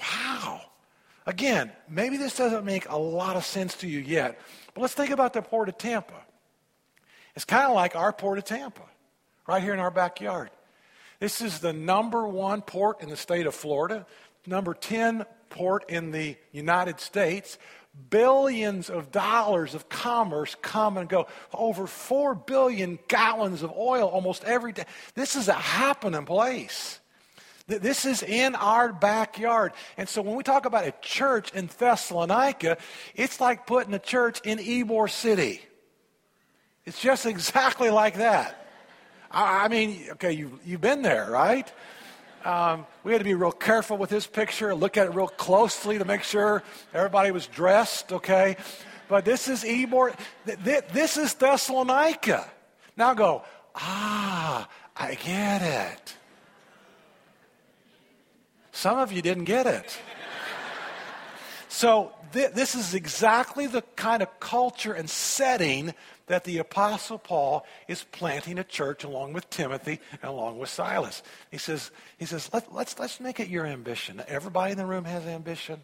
Wow. 0.00 0.62
Again, 1.26 1.70
maybe 1.88 2.16
this 2.16 2.36
doesn't 2.36 2.64
make 2.64 2.88
a 2.88 2.96
lot 2.96 3.36
of 3.36 3.44
sense 3.44 3.74
to 3.76 3.88
you 3.88 4.00
yet, 4.00 4.40
but 4.74 4.80
let's 4.80 4.94
think 4.94 5.10
about 5.10 5.32
the 5.32 5.42
port 5.42 5.68
of 5.68 5.78
Tampa. 5.78 6.14
It's 7.36 7.44
kind 7.44 7.66
of 7.66 7.74
like 7.74 7.94
our 7.94 8.12
port 8.12 8.38
of 8.38 8.44
Tampa, 8.44 8.82
right 9.46 9.62
here 9.62 9.74
in 9.74 9.80
our 9.80 9.90
backyard. 9.90 10.50
This 11.20 11.40
is 11.40 11.60
the 11.60 11.72
number 11.72 12.26
one 12.26 12.62
port 12.62 13.02
in 13.02 13.10
the 13.10 13.16
state 13.16 13.46
of 13.46 13.54
Florida, 13.54 14.06
number 14.46 14.74
10 14.74 15.24
port 15.50 15.90
in 15.90 16.10
the 16.10 16.36
United 16.52 17.00
States. 17.00 17.58
Billions 18.08 18.88
of 18.88 19.10
dollars 19.10 19.74
of 19.74 19.88
commerce 19.88 20.56
come 20.62 20.96
and 20.96 21.08
go. 21.08 21.26
Over 21.52 21.86
4 21.86 22.34
billion 22.34 22.98
gallons 23.08 23.62
of 23.62 23.72
oil 23.76 24.08
almost 24.08 24.44
every 24.44 24.72
day. 24.72 24.84
This 25.14 25.36
is 25.36 25.48
a 25.48 25.52
happening 25.52 26.24
place. 26.24 27.00
This 27.66 28.04
is 28.04 28.22
in 28.22 28.54
our 28.54 28.92
backyard. 28.92 29.72
And 29.96 30.08
so 30.08 30.22
when 30.22 30.34
we 30.34 30.42
talk 30.42 30.66
about 30.66 30.86
a 30.86 30.94
church 31.00 31.52
in 31.52 31.68
Thessalonica, 31.78 32.78
it's 33.14 33.40
like 33.40 33.66
putting 33.66 33.94
a 33.94 33.98
church 33.98 34.40
in 34.44 34.58
Ybor 34.58 35.10
City. 35.10 35.60
It's 36.84 37.00
just 37.00 37.26
exactly 37.26 37.90
like 37.90 38.16
that. 38.16 38.56
I, 39.30 39.68
mean, 39.68 40.06
okay, 40.12 40.32
you, 40.32 40.58
you've 40.64 40.80
been 40.80 41.02
there, 41.02 41.30
right? 41.30 41.72
Um, 42.44 42.86
we 43.04 43.12
had 43.12 43.18
to 43.18 43.24
be 43.24 43.34
real 43.34 43.52
careful 43.52 43.98
with 43.98 44.08
this 44.08 44.26
picture, 44.26 44.74
look 44.74 44.96
at 44.96 45.06
it 45.06 45.14
real 45.14 45.28
closely 45.28 45.98
to 45.98 46.06
make 46.06 46.22
sure 46.22 46.62
everybody 46.94 47.32
was 47.32 47.46
dressed, 47.46 48.12
okay? 48.12 48.56
But 49.08 49.26
this 49.26 49.48
is 49.48 49.62
Ybor, 49.62 50.16
th- 50.46 50.58
th- 50.64 50.84
this 50.92 51.18
is 51.18 51.34
Thessalonica. 51.34 52.50
Now 52.96 53.12
go, 53.12 53.42
ah, 53.74 54.68
I 54.96 55.14
get 55.16 55.62
it. 55.62 56.14
Some 58.72 58.98
of 58.98 59.12
you 59.12 59.20
didn't 59.20 59.44
get 59.44 59.66
it. 59.66 59.98
So, 61.68 62.12
th- 62.32 62.52
this 62.52 62.74
is 62.74 62.94
exactly 62.94 63.66
the 63.66 63.82
kind 63.96 64.22
of 64.22 64.40
culture 64.40 64.92
and 64.92 65.10
setting 65.10 65.94
that 66.30 66.44
the 66.44 66.58
Apostle 66.58 67.18
Paul 67.18 67.66
is 67.86 68.04
planting 68.04 68.58
a 68.58 68.64
church 68.64 69.04
along 69.04 69.32
with 69.32 69.48
Timothy 69.50 70.00
and 70.22 70.30
along 70.30 70.58
with 70.58 70.68
Silas. 70.68 71.22
He 71.50 71.58
says, 71.58 71.90
he 72.18 72.24
says 72.24 72.50
Let, 72.52 72.72
let's, 72.74 72.98
let's 72.98 73.20
make 73.20 73.40
it 73.40 73.48
your 73.48 73.66
ambition. 73.66 74.22
Everybody 74.26 74.72
in 74.72 74.78
the 74.78 74.86
room 74.86 75.04
has 75.04 75.26
ambition. 75.26 75.80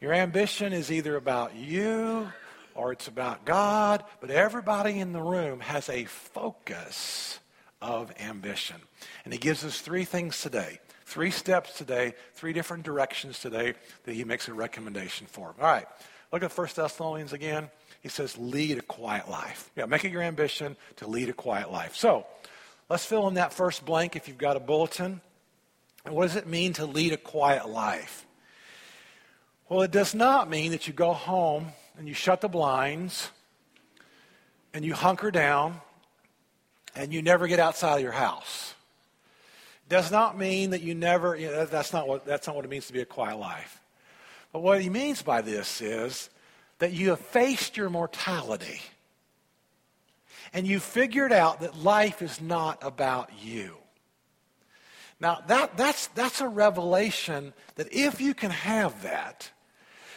Your 0.00 0.12
ambition 0.12 0.72
is 0.72 0.92
either 0.92 1.16
about 1.16 1.56
you 1.56 2.28
or 2.74 2.92
it's 2.92 3.08
about 3.08 3.44
God, 3.44 4.04
but 4.20 4.30
everybody 4.30 4.98
in 4.98 5.12
the 5.12 5.22
room 5.22 5.60
has 5.60 5.88
a 5.88 6.04
focus 6.04 7.38
of 7.80 8.12
ambition. 8.20 8.76
And 9.24 9.32
he 9.32 9.38
gives 9.38 9.64
us 9.64 9.80
three 9.80 10.04
things 10.04 10.40
today 10.40 10.80
Three 11.04 11.30
steps 11.30 11.76
today, 11.76 12.14
three 12.32 12.52
different 12.52 12.82
directions 12.82 13.38
today 13.38 13.74
that 14.04 14.14
he 14.14 14.24
makes 14.24 14.48
a 14.48 14.54
recommendation 14.54 15.26
for. 15.26 15.54
All 15.60 15.64
right, 15.64 15.86
look 16.32 16.42
at 16.42 16.56
1 16.56 16.68
Thessalonians 16.74 17.32
again. 17.32 17.70
He 18.04 18.10
says, 18.10 18.36
lead 18.36 18.76
a 18.76 18.82
quiet 18.82 19.30
life. 19.30 19.70
Yeah, 19.74 19.86
make 19.86 20.04
it 20.04 20.12
your 20.12 20.20
ambition 20.20 20.76
to 20.96 21.06
lead 21.06 21.30
a 21.30 21.32
quiet 21.32 21.72
life. 21.72 21.96
So 21.96 22.26
let's 22.90 23.06
fill 23.06 23.26
in 23.28 23.34
that 23.34 23.54
first 23.54 23.86
blank 23.86 24.14
if 24.14 24.28
you've 24.28 24.36
got 24.36 24.58
a 24.58 24.60
bulletin. 24.60 25.22
And 26.04 26.14
What 26.14 26.26
does 26.26 26.36
it 26.36 26.46
mean 26.46 26.74
to 26.74 26.84
lead 26.84 27.14
a 27.14 27.16
quiet 27.16 27.66
life? 27.66 28.26
Well, 29.70 29.80
it 29.80 29.90
does 29.90 30.14
not 30.14 30.50
mean 30.50 30.72
that 30.72 30.86
you 30.86 30.92
go 30.92 31.14
home 31.14 31.68
and 31.96 32.06
you 32.06 32.12
shut 32.12 32.42
the 32.42 32.48
blinds 32.48 33.30
and 34.74 34.84
you 34.84 34.92
hunker 34.92 35.30
down 35.30 35.80
and 36.94 37.10
you 37.10 37.22
never 37.22 37.46
get 37.46 37.58
outside 37.58 37.96
of 37.96 38.02
your 38.02 38.12
house 38.12 38.74
It 39.86 39.88
does 39.88 40.10
not 40.10 40.36
mean 40.36 40.70
that 40.70 40.82
you 40.82 40.94
never, 40.94 41.36
you 41.36 41.46
know, 41.46 41.64
that's, 41.64 41.94
not 41.94 42.06
what, 42.06 42.26
that's 42.26 42.46
not 42.46 42.54
what 42.54 42.66
it 42.66 42.70
means 42.70 42.86
to 42.88 42.92
be 42.92 43.00
a 43.00 43.06
quiet 43.06 43.38
life. 43.38 43.80
But 44.52 44.60
what 44.60 44.82
he 44.82 44.90
means 44.90 45.22
by 45.22 45.40
this 45.40 45.80
is 45.80 46.28
that 46.78 46.92
you 46.92 47.10
have 47.10 47.20
faced 47.20 47.76
your 47.76 47.90
mortality 47.90 48.80
and 50.52 50.66
you 50.66 50.78
figured 50.78 51.32
out 51.32 51.60
that 51.60 51.76
life 51.76 52.22
is 52.22 52.40
not 52.40 52.78
about 52.82 53.30
you. 53.42 53.76
Now, 55.20 55.40
that, 55.48 55.76
that's, 55.76 56.08
that's 56.08 56.40
a 56.40 56.48
revelation 56.48 57.52
that 57.74 57.92
if 57.92 58.20
you 58.20 58.34
can 58.34 58.50
have 58.50 59.02
that, 59.02 59.50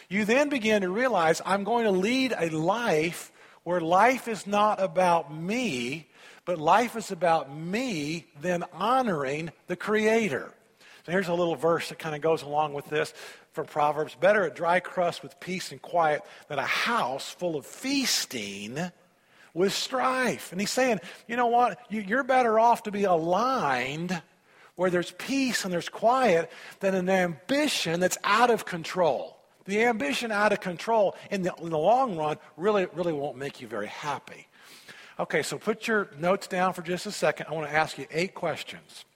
you 0.08 0.24
then 0.24 0.48
begin 0.48 0.82
to 0.82 0.90
realize 0.90 1.42
I'm 1.44 1.64
going 1.64 1.84
to 1.84 1.90
lead 1.90 2.34
a 2.38 2.50
life 2.50 3.32
where 3.64 3.80
life 3.80 4.28
is 4.28 4.46
not 4.46 4.80
about 4.80 5.34
me, 5.34 6.08
but 6.44 6.58
life 6.58 6.96
is 6.96 7.10
about 7.10 7.54
me 7.54 8.26
then 8.40 8.64
honoring 8.72 9.50
the 9.66 9.76
Creator. 9.76 10.54
So 11.08 11.12
here's 11.12 11.28
a 11.28 11.32
little 11.32 11.56
verse 11.56 11.88
that 11.88 11.98
kind 11.98 12.14
of 12.14 12.20
goes 12.20 12.42
along 12.42 12.74
with 12.74 12.84
this 12.90 13.14
from 13.52 13.64
Proverbs 13.64 14.14
Better 14.14 14.44
a 14.44 14.50
dry 14.50 14.78
crust 14.78 15.22
with 15.22 15.40
peace 15.40 15.72
and 15.72 15.80
quiet 15.80 16.20
than 16.48 16.58
a 16.58 16.66
house 16.66 17.30
full 17.30 17.56
of 17.56 17.64
feasting 17.64 18.78
with 19.54 19.72
strife. 19.72 20.52
And 20.52 20.60
he's 20.60 20.70
saying, 20.70 21.00
you 21.26 21.36
know 21.36 21.46
what? 21.46 21.80
You're 21.88 22.24
better 22.24 22.60
off 22.60 22.82
to 22.82 22.90
be 22.90 23.04
aligned 23.04 24.20
where 24.76 24.90
there's 24.90 25.12
peace 25.12 25.64
and 25.64 25.72
there's 25.72 25.88
quiet 25.88 26.52
than 26.80 26.94
an 26.94 27.08
ambition 27.08 28.00
that's 28.00 28.18
out 28.22 28.50
of 28.50 28.66
control. 28.66 29.38
The 29.64 29.84
ambition 29.84 30.30
out 30.30 30.52
of 30.52 30.60
control 30.60 31.16
in 31.30 31.40
the, 31.40 31.54
in 31.62 31.70
the 31.70 31.78
long 31.78 32.18
run 32.18 32.36
really, 32.58 32.86
really 32.92 33.14
won't 33.14 33.38
make 33.38 33.62
you 33.62 33.66
very 33.66 33.88
happy. 33.88 34.46
Okay, 35.18 35.42
so 35.42 35.56
put 35.56 35.88
your 35.88 36.10
notes 36.18 36.48
down 36.48 36.74
for 36.74 36.82
just 36.82 37.06
a 37.06 37.12
second. 37.12 37.46
I 37.48 37.54
want 37.54 37.66
to 37.66 37.74
ask 37.74 37.96
you 37.96 38.06
eight 38.10 38.34
questions. 38.34 39.06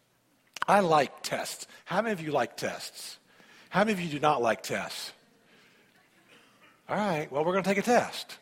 I 0.66 0.81
like 0.81 1.23
tests. 1.23 1.66
How 1.85 2.02
many 2.02 2.12
of 2.12 2.21
you 2.21 2.33
like 2.33 2.57
tests? 2.57 3.19
How 3.71 3.81
many 3.81 3.92
of 3.92 4.00
you 4.00 4.09
do 4.09 4.21
not 4.21 4.42
like 4.42 4.62
tests? 4.62 5.12
All 6.88 6.97
right, 6.97 7.31
well, 7.33 7.45
we're 7.45 7.52
going 7.52 7.64
to 7.64 7.71
take 7.71 7.78
a 7.78 7.83
test. 7.83 8.38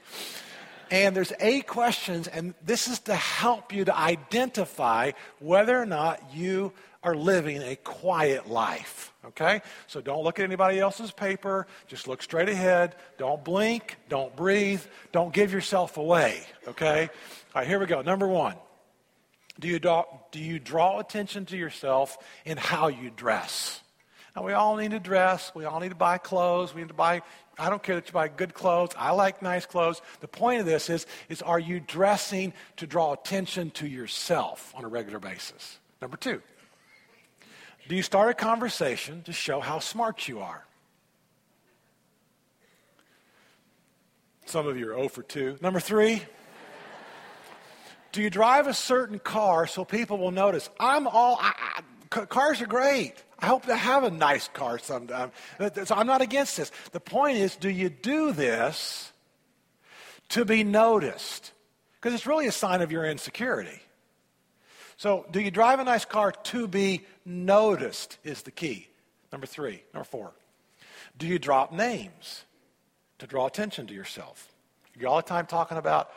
And 0.91 1.15
there's 1.15 1.33
eight 1.39 1.69
questions, 1.69 2.27
and 2.27 2.55
this 2.65 2.89
is 2.89 2.99
to 3.01 3.15
help 3.15 3.73
you 3.73 3.85
to 3.85 3.97
identify 3.97 5.13
whether 5.39 5.81
or 5.81 5.87
not 5.87 6.35
you 6.35 6.73
are 7.03 7.15
living 7.15 7.63
a 7.63 7.77
quiet 7.77 8.51
life. 8.51 9.13
Okay? 9.25 9.63
So 9.87 10.01
don't 10.01 10.25
look 10.25 10.39
at 10.39 10.45
anybody 10.45 10.81
else's 10.81 11.13
paper. 11.13 11.67
Just 11.87 12.09
look 12.09 12.23
straight 12.23 12.49
ahead. 12.49 12.97
Don't 13.19 13.45
blink. 13.45 13.99
Don't 14.09 14.35
breathe. 14.35 14.83
Don't 15.13 15.33
give 15.33 15.53
yourself 15.53 15.97
away. 15.97 16.43
Okay? 16.67 17.09
All 17.55 17.61
right, 17.61 17.69
here 17.69 17.79
we 17.79 17.87
go. 17.87 18.03
Number 18.03 18.27
one. 18.27 18.57
Do 19.61 19.69
you, 19.69 19.79
draw, 19.79 20.05
do 20.33 20.41
you 20.41 20.59
draw 20.59 20.99
attention 21.01 21.45
to 21.47 21.57
yourself 21.57 22.17
in 22.45 22.57
how 22.57 22.89
you 22.89 23.11
dress? 23.15 23.83
Now, 24.35 24.45
we 24.45 24.53
all 24.53 24.77
need 24.77 24.93
to 24.93 25.01
dress. 25.01 25.53
We 25.55 25.67
all 25.67 25.81
need 25.81 25.91
to 25.91 25.95
buy 25.95 26.19
clothes. 26.19 26.75
We 26.75 26.81
need 26.81 26.89
to 26.89 26.95
buy, 26.95 27.21
I 27.59 27.69
don't 27.69 27.83
care 27.83 27.97
that 27.97 28.07
you 28.07 28.13
buy 28.13 28.29
good 28.29 28.55
clothes. 28.55 28.91
I 28.97 29.11
like 29.11 29.43
nice 29.43 29.67
clothes. 29.67 30.01
The 30.21 30.29
point 30.29 30.61
of 30.61 30.67
this 30.67 30.89
is, 30.89 31.07
is 31.29 31.43
are 31.43 31.59
you 31.59 31.79
dressing 31.79 32.55
to 32.79 32.87
draw 32.87 33.13
attention 33.13 33.71
to 33.73 33.87
yourself 33.87 34.73
on 34.75 34.85
a 34.85 34.89
regular 34.89 35.19
basis? 35.19 35.79
Number 36.01 36.17
two, 36.17 36.41
do 37.89 37.97
you 37.97 38.03
start 38.03 38.31
a 38.31 38.35
conversation 38.35 39.23
to 39.25 39.33
show 39.33 39.61
how 39.61 39.79
smart 39.79 40.27
you 40.27 40.41
are? 40.41 40.65
Some 44.47 44.67
of 44.67 44.77
you 44.79 44.91
are 44.91 44.95
0 44.95 45.09
for 45.09 45.23
2. 45.23 45.59
Number 45.61 45.79
three, 45.79 46.23
do 48.13 48.23
you 48.23 48.31
drive 48.31 48.67
a 48.67 48.75
certain 48.75 49.19
car 49.19 49.67
so 49.67 49.85
people 49.85 50.19
will 50.19 50.31
notice? 50.31 50.69
I'm 50.79 51.07
all, 51.07 51.39
I, 51.41 51.83
I, 52.11 52.27
cars 52.27 52.61
are 52.61 52.67
great. 52.67 53.15
I 53.39 53.47
hope 53.47 53.67
to 53.67 53.77
have 53.77 54.05
a 54.05 54.11
nice 54.11 54.49
car 54.49 54.79
sometime. 54.79 55.33
So 55.85 55.95
I'm 55.95 56.07
not 56.07 56.21
against 56.21 56.57
this. 56.57 56.71
The 56.93 57.01
point 57.01 57.39
is, 57.39 57.57
do 57.57 57.71
you 57.71 57.89
do 57.89 58.33
this 58.33 59.13
to 60.31 60.45
be 60.45 60.65
noticed? 60.65 61.53
Because 61.95 62.15
it's 62.15 62.27
really 62.27 62.47
a 62.47 62.53
sign 62.53 62.83
of 62.83 62.93
your 62.93 63.05
insecurity. 63.05 63.81
So, 64.97 65.25
do 65.31 65.41
you 65.41 65.51
drive 65.51 65.79
a 65.81 65.85
nice 65.85 66.05
car 66.05 66.31
to 66.31 66.69
be 66.69 67.07
noticed? 67.25 68.19
Is 68.23 68.43
the 68.43 68.51
key. 68.51 68.89
Number 69.33 69.47
three. 69.47 69.83
Number 69.95 70.05
four. 70.05 70.33
Do 71.17 71.27
you 71.27 71.39
drop 71.39 71.73
names 71.73 72.45
to 73.19 73.27
draw 73.27 73.47
attention 73.47 73.87
to 73.87 73.95
yourself? 73.95 74.53
You're 74.95 75.09
all 75.09 75.17
the 75.17 75.23
time 75.23 75.47
talking 75.47 75.79
about 75.79 76.11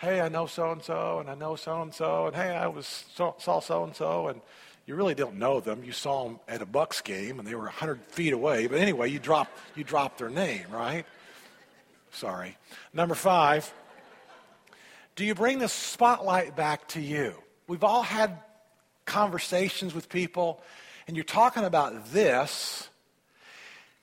hey, 0.00 0.22
I 0.22 0.30
know 0.30 0.46
so 0.46 0.72
and 0.72 0.82
so, 0.82 1.18
and 1.20 1.28
I 1.28 1.34
know 1.34 1.56
so 1.56 1.82
and 1.82 1.92
so, 1.92 2.26
and 2.26 2.34
hey, 2.34 2.56
I 2.56 2.68
was 2.68 3.04
saw 3.14 3.60
so 3.60 3.84
and 3.84 3.94
so, 3.94 4.28
and 4.28 4.40
you 4.86 4.94
really 4.94 5.14
don't 5.14 5.36
know 5.36 5.60
them. 5.60 5.84
You 5.84 5.92
saw 5.92 6.24
them 6.24 6.40
at 6.48 6.62
a 6.62 6.66
Bucs 6.66 7.04
game, 7.04 7.38
and 7.38 7.46
they 7.46 7.54
were 7.54 7.64
100 7.64 8.00
feet 8.08 8.32
away. 8.32 8.66
But 8.66 8.78
anyway, 8.78 9.10
you 9.10 9.18
drop 9.18 9.48
you 9.76 9.84
drop 9.84 10.16
their 10.16 10.30
name, 10.30 10.64
right? 10.72 11.04
Sorry. 12.12 12.56
Number 12.92 13.14
five. 13.14 13.72
Do 15.16 15.26
you 15.26 15.34
bring 15.34 15.58
the 15.58 15.68
spotlight 15.68 16.56
back 16.56 16.88
to 16.88 17.00
you? 17.00 17.34
We've 17.66 17.84
all 17.84 18.02
had 18.02 18.38
conversations 19.04 19.92
with 19.92 20.08
people, 20.08 20.62
and 21.06 21.14
you're 21.14 21.24
talking 21.24 21.64
about 21.64 22.12
this, 22.12 22.88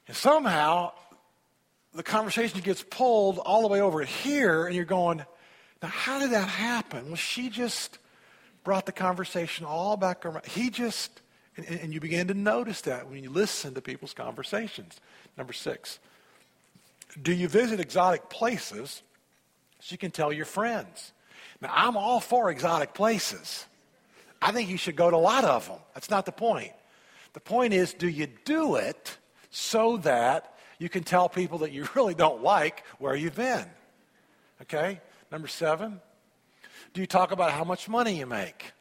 and 0.08 0.16
somehow 0.16 0.92
the 1.96 2.04
conversation 2.04 2.60
gets 2.60 2.84
pulled 2.84 3.40
all 3.40 3.64
the 3.64 3.68
way 3.68 3.82
over 3.82 4.04
here, 4.04 4.68
and 4.68 4.76
you're 4.76 4.86
going, 4.86 5.26
now, 5.82 5.90
how 5.90 6.20
did 6.20 6.32
that 6.32 6.48
happen? 6.48 7.08
Well, 7.08 7.16
she 7.16 7.50
just 7.50 8.00
brought 8.64 8.86
the 8.86 8.92
conversation 8.92 9.66
all 9.66 9.96
back 9.96 10.26
around. 10.26 10.46
He 10.46 10.70
just, 10.70 11.22
and, 11.56 11.66
and 11.68 11.94
you 11.94 12.00
begin 12.00 12.28
to 12.28 12.34
notice 12.34 12.82
that 12.82 13.10
when 13.10 13.24
you 13.24 13.30
listen 13.30 13.74
to 13.76 13.82
people's 13.82 14.14
conversations. 14.14 15.00
Number 15.38 15.54
six, 15.54 16.00
do 17.22 17.32
you 17.32 17.48
visit 17.48 17.80
exotic 17.80 18.30
places 18.30 19.04
so 19.80 19.94
you 19.94 19.98
can 19.98 20.12
tell 20.12 20.34
your 20.34 20.46
friends? 20.46 21.14
Now, 21.62 21.72
I'm 21.74 21.96
all 21.96 22.20
for 22.20 22.50
exotic 22.50 22.94
places. 22.94 23.66
I 24.42 24.52
think 24.52 24.70
you 24.70 24.78
should 24.78 24.96
go 24.96 25.10
to 25.10 25.16
a 25.16 25.18
lot 25.18 25.44
of 25.44 25.68
them. 25.68 25.80
That's 25.94 26.10
not 26.10 26.26
the 26.26 26.32
point. 26.32 26.72
The 27.34 27.40
point 27.40 27.74
is, 27.74 27.94
do 27.94 28.08
you 28.08 28.28
do 28.46 28.76
it 28.76 29.18
so 29.50 29.98
that 29.98 30.56
you 30.80 30.90
can 30.90 31.04
tell 31.04 31.30
people 31.30 31.60
that 31.60 31.72
you 31.72 31.88
really 31.96 32.16
don't 32.16 32.42
like 32.42 32.84
where 32.98 33.16
you've 33.16 33.36
been? 33.36 33.66
Okay? 34.64 35.02
Number 35.32 35.48
seven, 35.48 36.00
do 36.94 37.02
you 37.02 37.08
talk 37.08 37.32
about 37.32 37.52
how 37.52 37.64
much 37.64 37.90
money 37.90 38.18
you 38.18 38.26
make? 38.26 38.72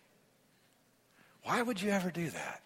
Why 1.43 1.63
would 1.63 1.81
you 1.81 1.91
ever 1.91 2.11
do 2.11 2.29
that? 2.31 2.63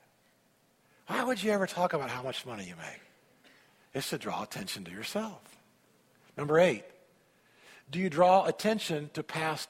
Why 1.07 1.25
would 1.25 1.43
you 1.43 1.51
ever 1.51 1.67
talk 1.67 1.93
about 1.93 2.11
how 2.11 2.23
much 2.23 2.47
money 2.47 2.65
you 2.65 2.77
make? 2.77 3.01
It's 3.93 4.11
to 4.11 4.19
draw 4.19 4.43
attention 4.43 4.85
to 4.85 4.91
yourself. 4.91 5.43
Number 6.37 6.59
eight, 6.59 6.85
do 7.91 7.99
you 7.99 8.09
draw 8.09 8.47
attention 8.47 9.11
to 9.15 9.23
past 9.23 9.69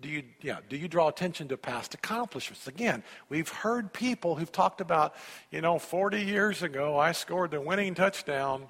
Do 0.00 0.08
you, 0.08 0.22
yeah, 0.42 0.58
do 0.68 0.76
you 0.76 0.88
draw 0.88 1.08
attention 1.08 1.48
to 1.48 1.56
past 1.56 1.94
accomplishments? 1.94 2.68
Again, 2.68 3.02
we've 3.28 3.48
heard 3.48 3.92
people 3.92 4.36
who've 4.36 4.52
talked 4.52 4.80
about, 4.80 5.14
you 5.50 5.60
know, 5.62 5.78
40 5.78 6.22
years 6.22 6.62
ago 6.62 6.98
I 6.98 7.12
scored 7.12 7.50
the 7.50 7.60
winning 7.60 7.94
touchdown, 7.94 8.68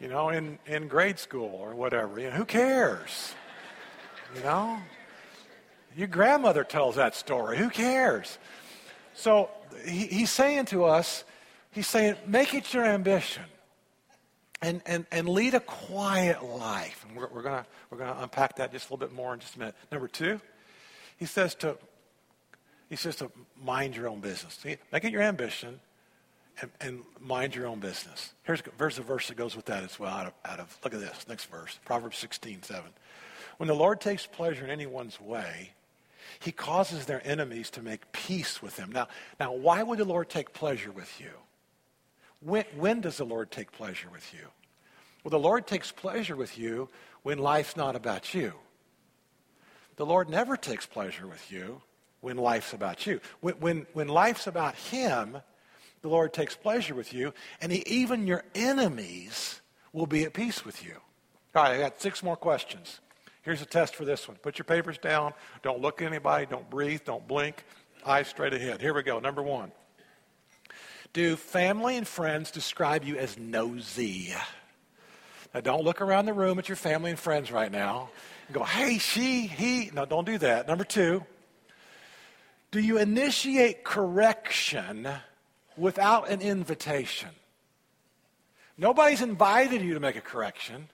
you 0.00 0.08
know, 0.08 0.30
in, 0.30 0.58
in 0.66 0.88
grade 0.88 1.18
school 1.18 1.54
or 1.62 1.74
whatever. 1.74 2.18
You 2.18 2.30
know, 2.30 2.36
who 2.36 2.44
cares? 2.46 3.34
You 4.34 4.42
know? 4.42 4.78
Your 5.96 6.08
grandmother 6.08 6.64
tells 6.64 6.96
that 6.96 7.14
story. 7.14 7.58
Who 7.58 7.68
cares? 7.68 8.38
So 9.14 9.50
he, 9.84 10.06
he's 10.06 10.30
saying 10.30 10.66
to 10.66 10.84
us, 10.84 11.24
he's 11.70 11.86
saying, 11.86 12.16
make 12.26 12.54
it 12.54 12.72
your 12.72 12.84
ambition 12.84 13.44
and, 14.62 14.80
and, 14.86 15.06
and 15.10 15.28
lead 15.28 15.54
a 15.54 15.60
quiet 15.60 16.42
life. 16.42 17.04
And 17.06 17.16
we're, 17.16 17.28
we're 17.28 17.42
going 17.42 17.64
we're 17.90 17.98
gonna 17.98 18.16
unpack 18.20 18.56
that 18.56 18.72
just 18.72 18.88
a 18.88 18.94
little 18.94 19.06
bit 19.06 19.14
more 19.14 19.34
in 19.34 19.40
just 19.40 19.56
a 19.56 19.58
minute. 19.58 19.74
Number 19.90 20.08
two, 20.08 20.40
he 21.18 21.26
says 21.26 21.54
to, 21.56 21.76
he 22.88 22.96
says 22.96 23.16
to 23.16 23.30
mind 23.62 23.96
your 23.96 24.08
own 24.08 24.20
business. 24.20 24.58
Make 24.64 25.04
it 25.04 25.12
your 25.12 25.22
ambition 25.22 25.80
and, 26.60 26.70
and 26.80 27.02
mind 27.20 27.54
your 27.54 27.66
own 27.66 27.80
business. 27.80 28.32
Here's, 28.44 28.62
here's 28.78 28.98
a 28.98 29.02
verse 29.02 29.28
that 29.28 29.36
goes 29.36 29.56
with 29.56 29.66
that 29.66 29.82
as 29.82 29.98
well 29.98 30.10
out 30.10 30.26
of, 30.26 30.32
out 30.44 30.60
of, 30.60 30.78
look 30.84 30.94
at 30.94 31.00
this, 31.00 31.26
next 31.28 31.46
verse, 31.46 31.78
Proverbs 31.84 32.18
16, 32.18 32.62
7. 32.62 32.82
When 33.56 33.68
the 33.68 33.74
Lord 33.74 34.00
takes 34.00 34.26
pleasure 34.26 34.64
in 34.64 34.70
anyone's 34.70 35.20
way, 35.20 35.72
he 36.40 36.52
causes 36.52 37.06
their 37.06 37.24
enemies 37.26 37.70
to 37.70 37.82
make 37.82 38.12
peace 38.12 38.62
with 38.62 38.76
them. 38.76 38.90
Now, 38.92 39.08
now 39.38 39.52
why 39.52 39.82
would 39.82 39.98
the 39.98 40.04
Lord 40.04 40.28
take 40.28 40.52
pleasure 40.52 40.90
with 40.90 41.20
you? 41.20 41.30
When, 42.40 42.64
when 42.76 43.00
does 43.00 43.18
the 43.18 43.24
Lord 43.24 43.50
take 43.50 43.70
pleasure 43.72 44.08
with 44.12 44.32
you? 44.34 44.46
Well, 45.22 45.30
the 45.30 45.38
Lord 45.38 45.66
takes 45.66 45.92
pleasure 45.92 46.34
with 46.34 46.58
you 46.58 46.88
when 47.22 47.38
life's 47.38 47.76
not 47.76 47.94
about 47.94 48.34
you. 48.34 48.54
The 49.96 50.06
Lord 50.06 50.28
never 50.28 50.56
takes 50.56 50.86
pleasure 50.86 51.26
with 51.26 51.52
you 51.52 51.82
when 52.20 52.36
life's 52.36 52.72
about 52.72 53.06
you. 53.06 53.20
When, 53.40 53.54
when, 53.54 53.86
when 53.92 54.08
life's 54.08 54.46
about 54.46 54.74
Him, 54.74 55.38
the 56.02 56.08
Lord 56.08 56.32
takes 56.32 56.56
pleasure 56.56 56.94
with 56.94 57.14
you, 57.14 57.32
and 57.60 57.70
he, 57.70 57.82
even 57.86 58.26
your 58.26 58.42
enemies 58.54 59.60
will 59.92 60.06
be 60.06 60.24
at 60.24 60.32
peace 60.32 60.64
with 60.64 60.84
you. 60.84 60.96
All 61.54 61.62
right, 61.62 61.74
I 61.74 61.78
got 61.78 62.00
six 62.00 62.22
more 62.22 62.36
questions. 62.36 63.00
Here's 63.42 63.60
a 63.60 63.66
test 63.66 63.96
for 63.96 64.04
this 64.04 64.28
one. 64.28 64.36
Put 64.38 64.58
your 64.58 64.64
papers 64.64 64.98
down. 64.98 65.34
Don't 65.62 65.80
look 65.80 66.00
at 66.00 66.06
anybody. 66.06 66.46
Don't 66.46 66.68
breathe. 66.70 67.00
Don't 67.04 67.26
blink. 67.26 67.64
Eyes 68.06 68.28
straight 68.28 68.54
ahead. 68.54 68.80
Here 68.80 68.94
we 68.94 69.02
go. 69.02 69.18
Number 69.18 69.42
one. 69.42 69.72
Do 71.12 71.36
family 71.36 71.96
and 71.96 72.06
friends 72.06 72.50
describe 72.50 73.04
you 73.04 73.16
as 73.16 73.36
nosy? 73.36 74.32
Now, 75.52 75.60
don't 75.60 75.82
look 75.82 76.00
around 76.00 76.26
the 76.26 76.32
room 76.32 76.58
at 76.58 76.68
your 76.68 76.76
family 76.76 77.10
and 77.10 77.18
friends 77.18 77.52
right 77.52 77.70
now 77.70 78.08
and 78.46 78.54
go, 78.54 78.64
hey, 78.64 78.98
she, 78.98 79.46
he. 79.46 79.90
No, 79.92 80.06
don't 80.06 80.24
do 80.24 80.38
that. 80.38 80.66
Number 80.66 80.84
two. 80.84 81.24
Do 82.70 82.80
you 82.80 82.96
initiate 82.96 83.84
correction 83.84 85.06
without 85.76 86.30
an 86.30 86.40
invitation? 86.40 87.28
Nobody's 88.78 89.20
invited 89.20 89.82
you 89.82 89.92
to 89.94 90.00
make 90.00 90.16
a 90.16 90.22
correction 90.22 90.88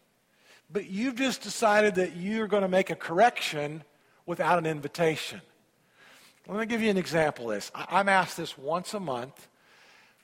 but 0.71 0.91
you've 0.91 1.17
just 1.17 1.43
decided 1.43 1.97
that 1.97 2.17
you're 2.17 2.47
going 2.47 2.63
to 2.63 2.69
make 2.69 2.91
a 2.91 2.97
correction 2.97 3.83
without 4.27 4.59
an 4.59 4.67
invitation. 4.67 5.41
Let 6.47 6.61
me 6.61 6.67
give 6.67 6.81
you 6.81 6.91
an 6.91 6.97
example 6.97 7.51
of 7.51 7.57
this. 7.57 7.71
I'm 7.75 8.09
asked 8.09 8.37
this 8.37 8.57
once 8.57 8.95
a 8.95 9.01
month. 9.01 9.49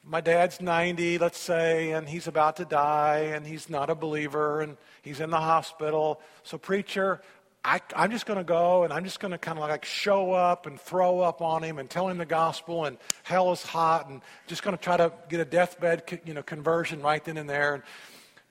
My 0.02 0.20
dad's 0.20 0.60
90, 0.60 1.18
let's 1.18 1.38
say, 1.38 1.92
and 1.92 2.08
he's 2.08 2.26
about 2.26 2.56
to 2.56 2.64
die, 2.64 3.30
and 3.34 3.46
he's 3.46 3.70
not 3.70 3.88
a 3.88 3.94
believer, 3.94 4.60
and 4.60 4.76
he's 5.02 5.20
in 5.20 5.30
the 5.30 5.40
hospital. 5.40 6.20
So, 6.42 6.58
preacher, 6.58 7.22
I, 7.64 7.80
am 7.94 8.10
just 8.10 8.26
going 8.26 8.36
to 8.38 8.44
go 8.44 8.84
and 8.84 8.92
I'm 8.92 9.04
just 9.04 9.20
going 9.20 9.32
to 9.32 9.38
kind 9.38 9.58
of 9.58 9.66
like 9.66 9.86
show 9.86 10.32
up 10.32 10.66
and 10.66 10.78
throw 10.78 11.20
up 11.20 11.40
on 11.40 11.62
him 11.62 11.78
and 11.78 11.88
tell 11.88 12.08
him 12.08 12.18
the 12.18 12.26
gospel 12.26 12.84
and 12.84 12.98
hell 13.22 13.52
is 13.52 13.62
hot 13.62 14.10
and 14.10 14.20
just 14.46 14.62
going 14.62 14.76
to 14.76 14.82
try 14.82 14.98
to 14.98 15.10
get 15.30 15.40
a 15.40 15.46
deathbed 15.46 16.20
you 16.26 16.34
know, 16.34 16.42
conversion 16.42 17.00
right 17.00 17.24
then 17.24 17.38
and 17.38 17.48
there. 17.48 17.74
And, 17.74 17.82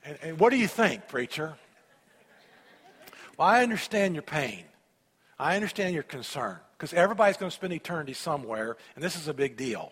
and, 0.03 0.17
and 0.23 0.39
what 0.39 0.49
do 0.49 0.57
you 0.57 0.67
think, 0.67 1.07
preacher? 1.07 1.55
Well, 3.37 3.47
I 3.47 3.63
understand 3.63 4.15
your 4.15 4.23
pain. 4.23 4.65
I 5.39 5.55
understand 5.55 5.93
your 5.93 6.03
concern 6.03 6.57
because 6.77 6.93
everybody's 6.93 7.37
going 7.37 7.49
to 7.49 7.55
spend 7.55 7.73
eternity 7.73 8.13
somewhere, 8.13 8.77
and 8.95 9.03
this 9.03 9.15
is 9.15 9.27
a 9.27 9.33
big 9.33 9.57
deal. 9.57 9.91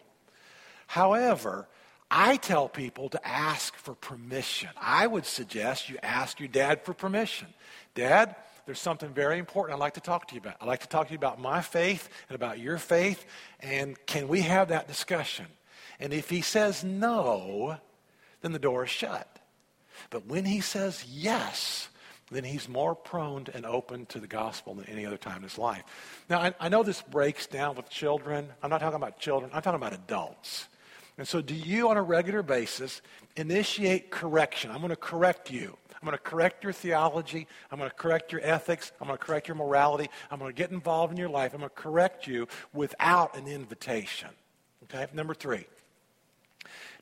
However, 0.88 1.68
I 2.10 2.36
tell 2.38 2.68
people 2.68 3.10
to 3.10 3.28
ask 3.28 3.76
for 3.78 3.96
permission. 3.96 4.70
I 4.80 5.08
would 5.08 5.26
suggest 5.26 5.90
you 5.90 5.98
ask 6.04 6.40
your 6.40 6.50
dad 6.50 6.84
for 6.84 6.94
permission. 6.94 7.48
Dad, 7.96 8.36
there's 8.66 8.80
something 8.80 9.14
very 9.14 9.40
important 9.40 9.76
I'd 9.76 9.80
like 9.80 9.94
to 9.96 10.02
talk 10.02 10.28
to 10.28 10.36
you 10.36 10.42
about. 10.42 10.58
I'd 10.62 10.68
like 10.68 10.82
to 10.82 10.88
talk 10.88 11.08
to 11.08 11.14
you 11.14 11.18
about 11.18 11.40
my 11.40 11.62
faith 11.62 12.10
and 12.30 12.36
about 12.36 12.60
your 12.60 12.78
faith, 12.78 13.26
and 13.62 13.98
can 14.06 14.28
we 14.28 14.42
have 14.42 14.68
that 14.68 14.88
discussion? 14.88 15.48
And 16.00 16.14
if 16.14 16.30
he 16.30 16.42
says 16.42 16.84
no, 16.84 17.78
then 18.42 18.52
the 18.52 18.60
door 18.60 18.84
is 18.84 18.90
shut. 18.90 19.40
But 20.10 20.26
when 20.26 20.46
he 20.46 20.62
says 20.62 21.06
yes, 21.08 21.88
then 22.32 22.44
he's 22.44 22.70
more 22.70 22.96
prone 22.96 23.46
and 23.54 23.66
open 23.66 24.06
to 24.08 24.20
the 24.20 24.28
gospel 24.28 24.74
than 24.74 24.86
any 24.86 25.06
other 25.06 25.18
time 25.18 25.38
in 25.38 25.44
his 25.44 25.58
life. 25.58 25.84
Now, 26.30 26.40
I, 26.40 26.54
I, 26.60 26.70
know 26.70 26.82
this 26.82 27.02
breaks 27.02 27.46
down 27.46 27.76
with 27.76 27.90
children. 27.90 28.48
I'm 28.64 28.70
not 28.70 28.80
talking 28.80 28.96
about 28.96 29.20
children, 29.20 29.52
I'm 29.54 29.62
talking 29.62 29.80
about 29.80 29.94
adults. 29.94 30.68
And 31.18 31.28
so, 31.28 31.42
do 31.42 31.54
you 31.54 31.90
on 31.90 31.98
a 31.98 32.02
regular 32.02 32.42
basis 32.42 33.02
initiate 33.36 34.12
correction? 34.12 34.72
I'm 34.72 34.78
going 34.78 34.90
to 34.90 34.96
correct 34.96 35.52
you. 35.52 35.78
I'm 36.02 36.06
going 36.08 36.18
to 36.18 36.24
correct 36.24 36.64
your 36.64 36.74
theology. 36.74 37.48
I'm 37.70 37.78
going 37.78 37.90
to 37.90 37.96
correct 37.96 38.32
your 38.32 38.42
ethics. 38.44 38.92
I'm 39.00 39.08
going 39.08 39.20
to 39.20 39.24
correct 39.24 39.48
your 39.48 39.56
morality. 39.56 40.10
I'm 40.32 40.40
going 40.40 40.52
to 40.52 40.58
get 40.58 40.72
involved 40.72 41.12
in 41.12 41.18
your 41.18 41.30
life. 41.30 41.54
I'm 41.54 41.60
going 41.60 41.70
to 41.70 41.76
correct 41.76 42.26
you 42.26 42.48
without 42.74 43.38
an 43.38 43.48
invitation. 43.48 44.30
Okay? 44.86 45.06
Number 45.14 45.36
three. 45.36 45.68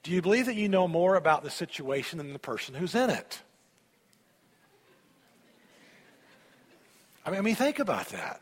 Do 0.03 0.11
you 0.11 0.21
believe 0.21 0.47
that 0.47 0.55
you 0.55 0.67
know 0.67 0.87
more 0.87 1.15
about 1.15 1.43
the 1.43 1.49
situation 1.49 2.17
than 2.17 2.33
the 2.33 2.39
person 2.39 2.75
who's 2.75 2.95
in 2.95 3.09
it? 3.09 3.41
I 7.29 7.31
mean, 7.31 7.39
I 7.39 7.43
mean, 7.43 7.55
think 7.55 7.77
about 7.77 8.09
that. 8.09 8.41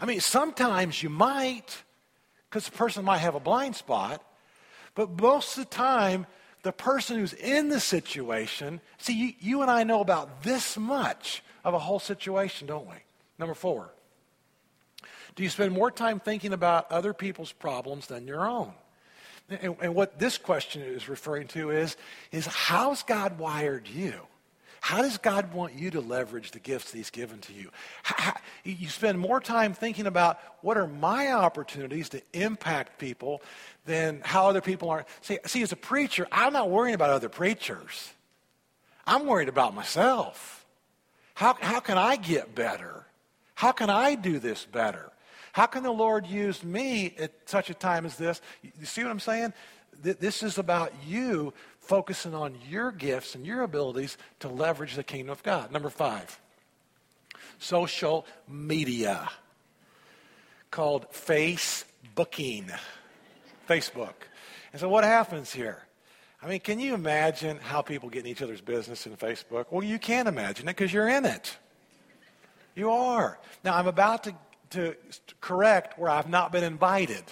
I 0.00 0.04
mean, 0.04 0.18
sometimes 0.18 1.00
you 1.00 1.08
might, 1.08 1.84
because 2.48 2.64
the 2.64 2.76
person 2.76 3.04
might 3.04 3.18
have 3.18 3.36
a 3.36 3.40
blind 3.40 3.76
spot, 3.76 4.20
but 4.96 5.20
most 5.20 5.56
of 5.56 5.64
the 5.64 5.70
time, 5.70 6.26
the 6.62 6.72
person 6.72 7.18
who's 7.18 7.34
in 7.34 7.68
the 7.68 7.78
situation, 7.78 8.80
see, 8.98 9.12
you, 9.14 9.32
you 9.38 9.62
and 9.62 9.70
I 9.70 9.84
know 9.84 10.00
about 10.00 10.42
this 10.42 10.76
much 10.76 11.44
of 11.64 11.72
a 11.72 11.78
whole 11.78 12.00
situation, 12.00 12.66
don't 12.66 12.88
we? 12.88 12.96
Number 13.38 13.54
four, 13.54 13.92
do 15.36 15.44
you 15.44 15.48
spend 15.48 15.72
more 15.72 15.92
time 15.92 16.18
thinking 16.18 16.52
about 16.52 16.90
other 16.90 17.14
people's 17.14 17.52
problems 17.52 18.08
than 18.08 18.26
your 18.26 18.44
own? 18.44 18.72
And, 19.48 19.76
and 19.80 19.94
what 19.94 20.18
this 20.18 20.36
question 20.36 20.82
is 20.82 21.08
referring 21.08 21.46
to 21.48 21.70
is, 21.70 21.96
is 22.32 22.46
how's 22.46 23.04
God 23.04 23.38
wired 23.38 23.86
you? 23.86 24.14
How 24.80 25.02
does 25.02 25.18
God 25.18 25.52
want 25.52 25.74
you 25.74 25.90
to 25.90 26.00
leverage 26.00 26.52
the 26.52 26.58
gifts 26.58 26.92
He's 26.92 27.10
given 27.10 27.38
to 27.40 27.52
you? 27.52 27.70
How, 28.02 28.34
you 28.64 28.88
spend 28.88 29.18
more 29.18 29.40
time 29.40 29.74
thinking 29.74 30.06
about 30.06 30.38
what 30.62 30.76
are 30.76 30.86
my 30.86 31.32
opportunities 31.32 32.08
to 32.10 32.22
impact 32.32 32.98
people 32.98 33.42
than 33.84 34.22
how 34.24 34.48
other 34.48 34.60
people 34.60 34.90
are. 34.90 35.04
See, 35.20 35.38
see, 35.46 35.62
as 35.62 35.72
a 35.72 35.76
preacher, 35.76 36.26
I'm 36.32 36.52
not 36.52 36.70
worrying 36.70 36.94
about 36.94 37.10
other 37.10 37.28
preachers. 37.28 38.12
I'm 39.06 39.26
worried 39.26 39.48
about 39.48 39.74
myself. 39.74 40.64
How, 41.34 41.54
how 41.60 41.80
can 41.80 41.98
I 41.98 42.16
get 42.16 42.54
better? 42.54 43.06
How 43.54 43.72
can 43.72 43.90
I 43.90 44.14
do 44.14 44.38
this 44.38 44.64
better? 44.64 45.10
How 45.52 45.66
can 45.66 45.82
the 45.82 45.92
Lord 45.92 46.26
use 46.26 46.62
me 46.62 47.14
at 47.18 47.32
such 47.46 47.70
a 47.70 47.74
time 47.74 48.06
as 48.06 48.16
this? 48.16 48.40
You 48.62 48.86
see 48.86 49.02
what 49.02 49.10
I'm 49.10 49.20
saying? 49.20 49.52
This 50.02 50.42
is 50.42 50.56
about 50.58 50.92
you 51.06 51.52
focusing 51.90 52.36
on 52.36 52.54
your 52.68 52.92
gifts 52.92 53.34
and 53.34 53.44
your 53.44 53.62
abilities 53.62 54.16
to 54.38 54.46
leverage 54.46 54.94
the 54.94 55.02
kingdom 55.02 55.32
of 55.32 55.42
God. 55.42 55.72
Number 55.72 55.90
five, 55.90 56.40
social 57.58 58.24
media 58.46 59.28
called 60.70 61.10
Facebooking. 61.10 62.70
Facebook. 63.68 64.14
And 64.70 64.80
so 64.80 64.88
what 64.88 65.02
happens 65.02 65.52
here? 65.52 65.82
I 66.40 66.46
mean, 66.48 66.60
can 66.60 66.78
you 66.78 66.94
imagine 66.94 67.58
how 67.58 67.82
people 67.82 68.08
get 68.08 68.20
in 68.20 68.30
each 68.30 68.40
other's 68.40 68.60
business 68.60 69.04
in 69.08 69.16
Facebook? 69.16 69.66
Well, 69.70 69.82
you 69.82 69.98
can 69.98 70.28
imagine 70.28 70.68
it 70.68 70.76
because 70.76 70.92
you're 70.92 71.08
in 71.08 71.24
it. 71.24 71.56
You 72.76 72.92
are. 72.92 73.36
Now, 73.64 73.74
I'm 73.74 73.88
about 73.88 74.22
to, 74.24 74.34
to 74.70 74.94
correct 75.40 75.98
where 75.98 76.08
I've 76.08 76.28
not 76.28 76.52
been 76.52 76.62
invited. 76.62 77.24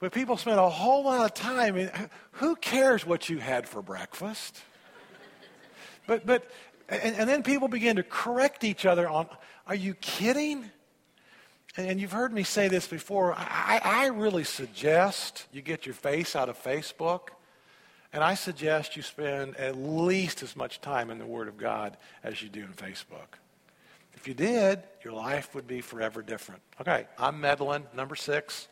But 0.00 0.12
people 0.12 0.36
spend 0.36 0.58
a 0.58 0.68
whole 0.68 1.04
lot 1.04 1.24
of 1.24 1.34
time. 1.34 1.76
In, 1.76 1.90
who 2.32 2.56
cares 2.56 3.06
what 3.06 3.28
you 3.28 3.38
had 3.38 3.68
for 3.68 3.80
breakfast? 3.80 4.60
But, 6.06 6.26
but, 6.26 6.50
and, 6.88 7.16
and 7.16 7.28
then 7.28 7.42
people 7.42 7.68
begin 7.68 7.96
to 7.96 8.02
correct 8.02 8.64
each 8.64 8.84
other 8.84 9.08
on, 9.08 9.26
are 9.66 9.74
you 9.74 9.94
kidding? 9.94 10.70
And 11.76 12.00
you've 12.00 12.12
heard 12.12 12.32
me 12.32 12.42
say 12.42 12.68
this 12.68 12.86
before. 12.86 13.34
I, 13.36 13.80
I 13.82 14.06
really 14.08 14.44
suggest 14.44 15.46
you 15.52 15.62
get 15.62 15.86
your 15.86 15.94
face 15.94 16.36
out 16.36 16.48
of 16.48 16.62
Facebook. 16.62 17.28
And 18.12 18.22
I 18.22 18.34
suggest 18.34 18.96
you 18.96 19.02
spend 19.02 19.56
at 19.56 19.76
least 19.76 20.44
as 20.44 20.54
much 20.54 20.80
time 20.80 21.10
in 21.10 21.18
the 21.18 21.26
Word 21.26 21.48
of 21.48 21.56
God 21.56 21.96
as 22.22 22.42
you 22.42 22.48
do 22.48 22.60
in 22.60 22.72
Facebook. 22.72 23.38
If 24.12 24.28
you 24.28 24.34
did, 24.34 24.84
your 25.02 25.14
life 25.14 25.52
would 25.54 25.66
be 25.66 25.80
forever 25.80 26.22
different. 26.22 26.62
Okay, 26.80 27.06
I'm 27.18 27.40
meddling. 27.40 27.84
Number 27.92 28.14
six. 28.14 28.68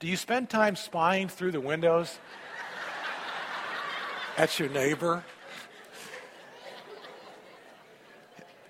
Do 0.00 0.06
you 0.06 0.16
spend 0.16 0.48
time 0.48 0.76
spying 0.76 1.28
through 1.28 1.50
the 1.50 1.60
windows 1.60 2.18
at 4.36 4.56
your 4.60 4.68
neighbor? 4.68 5.24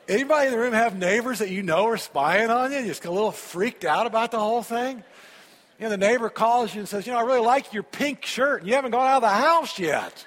Anybody 0.08 0.46
in 0.46 0.52
the 0.52 0.58
room 0.58 0.72
have 0.72 0.96
neighbors 0.96 1.40
that 1.40 1.50
you 1.50 1.62
know 1.62 1.86
are 1.88 1.98
spying 1.98 2.48
on 2.48 2.72
you? 2.72 2.78
You 2.78 2.86
just 2.86 3.02
get 3.02 3.10
a 3.10 3.12
little 3.12 3.30
freaked 3.30 3.84
out 3.84 4.06
about 4.06 4.30
the 4.30 4.38
whole 4.38 4.62
thing? 4.62 5.04
You 5.78 5.84
know, 5.84 5.90
the 5.90 5.98
neighbor 5.98 6.30
calls 6.30 6.74
you 6.74 6.80
and 6.80 6.88
says, 6.88 7.06
You 7.06 7.12
know, 7.12 7.18
I 7.18 7.22
really 7.22 7.44
like 7.44 7.74
your 7.74 7.82
pink 7.82 8.24
shirt, 8.24 8.60
and 8.60 8.68
you 8.68 8.74
haven't 8.74 8.92
gone 8.92 9.06
out 9.06 9.16
of 9.16 9.22
the 9.22 9.28
house 9.28 9.78
yet. 9.78 10.26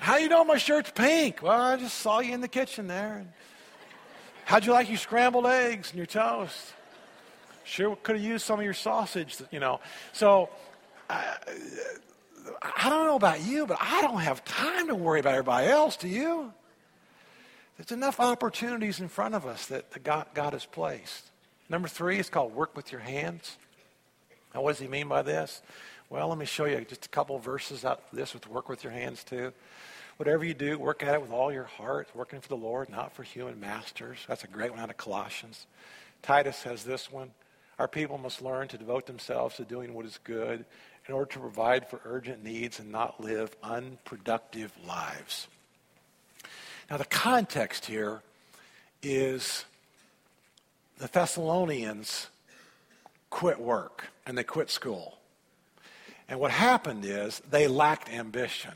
How 0.00 0.16
do 0.16 0.22
you 0.22 0.30
know 0.30 0.42
my 0.42 0.56
shirt's 0.56 0.90
pink? 0.90 1.42
Well, 1.42 1.60
I 1.60 1.76
just 1.76 1.98
saw 1.98 2.20
you 2.20 2.32
in 2.32 2.40
the 2.40 2.48
kitchen 2.48 2.86
there. 2.86 3.26
How'd 4.46 4.64
you 4.64 4.72
like 4.72 4.88
your 4.88 4.96
scrambled 4.96 5.46
eggs 5.46 5.90
and 5.90 5.98
your 5.98 6.06
toast? 6.06 6.72
Sure, 7.68 7.96
could 7.96 8.16
have 8.16 8.24
used 8.24 8.46
some 8.46 8.58
of 8.58 8.64
your 8.64 8.72
sausage, 8.72 9.36
you 9.50 9.60
know. 9.60 9.80
So, 10.14 10.48
I, 11.10 11.36
I 12.62 12.88
don't 12.88 13.06
know 13.06 13.16
about 13.16 13.44
you, 13.44 13.66
but 13.66 13.76
I 13.78 14.00
don't 14.00 14.20
have 14.20 14.42
time 14.44 14.88
to 14.88 14.94
worry 14.94 15.20
about 15.20 15.34
everybody 15.34 15.66
else, 15.66 15.98
do 15.98 16.08
you? 16.08 16.50
There's 17.76 17.92
enough 17.92 18.20
opportunities 18.20 19.00
in 19.00 19.08
front 19.08 19.34
of 19.34 19.44
us 19.44 19.66
that 19.66 20.02
God, 20.02 20.26
God 20.32 20.54
has 20.54 20.64
placed. 20.64 21.24
Number 21.68 21.88
three 21.88 22.18
is 22.18 22.30
called 22.30 22.54
work 22.54 22.74
with 22.74 22.90
your 22.90 23.02
hands. 23.02 23.58
Now, 24.54 24.62
what 24.62 24.70
does 24.70 24.80
he 24.80 24.88
mean 24.88 25.06
by 25.06 25.20
this? 25.20 25.60
Well, 26.08 26.28
let 26.28 26.38
me 26.38 26.46
show 26.46 26.64
you 26.64 26.80
just 26.88 27.04
a 27.04 27.10
couple 27.10 27.38
verses 27.38 27.84
out 27.84 28.00
this 28.14 28.32
with 28.32 28.48
work 28.48 28.70
with 28.70 28.82
your 28.82 28.94
hands 28.94 29.22
too. 29.24 29.52
Whatever 30.16 30.42
you 30.42 30.54
do, 30.54 30.78
work 30.78 31.02
at 31.02 31.14
it 31.14 31.20
with 31.20 31.30
all 31.30 31.52
your 31.52 31.64
heart, 31.64 32.08
working 32.14 32.40
for 32.40 32.48
the 32.48 32.56
Lord, 32.56 32.88
not 32.88 33.14
for 33.14 33.24
human 33.24 33.60
masters. 33.60 34.18
That's 34.26 34.42
a 34.42 34.48
great 34.48 34.70
one 34.70 34.80
out 34.80 34.88
of 34.88 34.96
Colossians. 34.96 35.66
Titus 36.22 36.62
has 36.62 36.82
this 36.82 37.12
one. 37.12 37.30
Our 37.78 37.88
people 37.88 38.18
must 38.18 38.42
learn 38.42 38.68
to 38.68 38.78
devote 38.78 39.06
themselves 39.06 39.56
to 39.56 39.64
doing 39.64 39.94
what 39.94 40.04
is 40.04 40.18
good 40.24 40.64
in 41.06 41.14
order 41.14 41.30
to 41.32 41.38
provide 41.38 41.88
for 41.88 42.00
urgent 42.04 42.42
needs 42.42 42.80
and 42.80 42.90
not 42.90 43.20
live 43.20 43.54
unproductive 43.62 44.72
lives. 44.86 45.46
Now, 46.90 46.96
the 46.96 47.04
context 47.04 47.86
here 47.86 48.22
is 49.02 49.64
the 50.98 51.06
Thessalonians 51.06 52.28
quit 53.30 53.60
work 53.60 54.06
and 54.26 54.36
they 54.36 54.44
quit 54.44 54.70
school. 54.70 55.18
And 56.28 56.40
what 56.40 56.50
happened 56.50 57.04
is 57.04 57.40
they 57.50 57.68
lacked 57.68 58.10
ambition. 58.10 58.72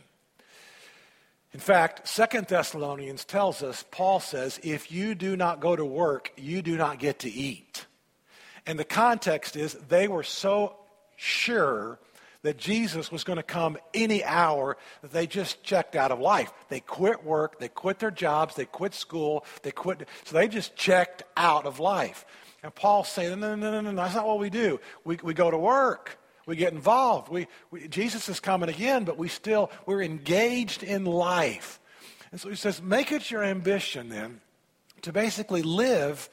In 1.52 1.60
fact, 1.60 2.08
Second 2.08 2.46
Thessalonians 2.46 3.24
tells 3.24 3.62
us, 3.62 3.84
Paul 3.90 4.20
says, 4.20 4.58
if 4.62 4.90
you 4.90 5.14
do 5.14 5.36
not 5.36 5.60
go 5.60 5.76
to 5.76 5.84
work, 5.84 6.32
you 6.36 6.62
do 6.62 6.76
not 6.76 6.98
get 6.98 7.18
to 7.20 7.30
eat. 7.30 7.84
And 8.66 8.78
the 8.78 8.84
context 8.84 9.56
is 9.56 9.74
they 9.88 10.08
were 10.08 10.22
so 10.22 10.76
sure 11.16 11.98
that 12.42 12.58
Jesus 12.58 13.10
was 13.10 13.24
going 13.24 13.36
to 13.36 13.42
come 13.42 13.78
any 13.94 14.24
hour 14.24 14.76
that 15.00 15.12
they 15.12 15.26
just 15.26 15.62
checked 15.62 15.94
out 15.94 16.10
of 16.10 16.18
life. 16.18 16.52
They 16.68 16.80
quit 16.80 17.24
work, 17.24 17.58
they 17.60 17.68
quit 17.68 18.00
their 18.00 18.10
jobs, 18.10 18.56
they 18.56 18.64
quit 18.64 18.94
school, 18.94 19.44
they 19.62 19.70
quit. 19.70 20.08
So 20.24 20.36
they 20.36 20.48
just 20.48 20.74
checked 20.74 21.22
out 21.36 21.66
of 21.66 21.78
life. 21.78 22.24
And 22.62 22.74
Paul's 22.74 23.08
saying, 23.08 23.38
no, 23.40 23.54
no, 23.54 23.70
no, 23.70 23.80
no, 23.80 23.90
no, 23.90 24.02
that's 24.02 24.14
not 24.14 24.26
what 24.26 24.38
we 24.38 24.50
do. 24.50 24.80
We, 25.04 25.18
we 25.22 25.34
go 25.34 25.50
to 25.50 25.58
work. 25.58 26.18
We 26.46 26.56
get 26.56 26.72
involved. 26.72 27.28
We, 27.28 27.46
we, 27.70 27.86
Jesus 27.86 28.28
is 28.28 28.40
coming 28.40 28.68
again, 28.68 29.04
but 29.04 29.16
we 29.16 29.28
still, 29.28 29.70
we're 29.86 30.02
engaged 30.02 30.82
in 30.82 31.04
life. 31.04 31.80
And 32.32 32.40
so 32.40 32.48
he 32.48 32.56
says, 32.56 32.82
make 32.82 33.12
it 33.12 33.30
your 33.30 33.44
ambition 33.44 34.08
then 34.08 34.40
to 35.02 35.12
basically 35.12 35.62
live 35.62 36.28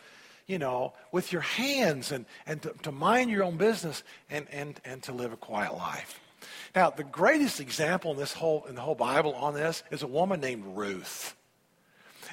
you 0.49 0.57
know, 0.57 0.93
with 1.11 1.31
your 1.31 1.43
hands 1.43 2.11
and, 2.11 2.25
and 2.47 2.59
to, 2.63 2.73
to 2.81 2.91
mind 2.91 3.29
your 3.29 3.43
own 3.43 3.55
business 3.55 4.03
and, 4.31 4.47
and, 4.51 4.81
and 4.83 5.03
to 5.03 5.13
live 5.13 5.31
a 5.31 5.37
quiet 5.37 5.75
life. 5.75 6.19
Now, 6.75 6.89
the 6.89 7.03
greatest 7.03 7.59
example 7.59 8.11
in 8.11 8.17
this 8.17 8.33
whole 8.33 8.65
in 8.67 8.73
the 8.73 8.81
whole 8.81 8.95
Bible 8.95 9.35
on 9.35 9.53
this 9.53 9.83
is 9.91 10.01
a 10.01 10.07
woman 10.07 10.41
named 10.41 10.63
Ruth. 10.75 11.35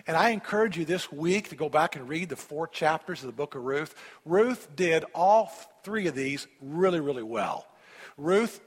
And 0.07 0.17
I 0.17 0.31
encourage 0.31 0.79
you 0.79 0.87
this 0.87 1.13
week 1.13 1.51
to 1.51 1.57
go 1.57 1.69
back 1.69 1.95
and 1.95 2.09
read 2.09 2.31
the 2.31 2.37
four 2.37 2.67
chapters 2.67 3.21
of 3.21 3.27
the 3.27 3.33
book 3.33 3.55
of 3.55 3.63
Ruth. 3.63 3.95
Ruth 4.25 4.75
did 4.75 5.05
all 5.15 5.53
three 5.83 6.07
of 6.07 6.15
these 6.15 6.47
really, 6.63 7.01
really 7.01 7.23
well. 7.23 7.67
Ruth 8.17 8.61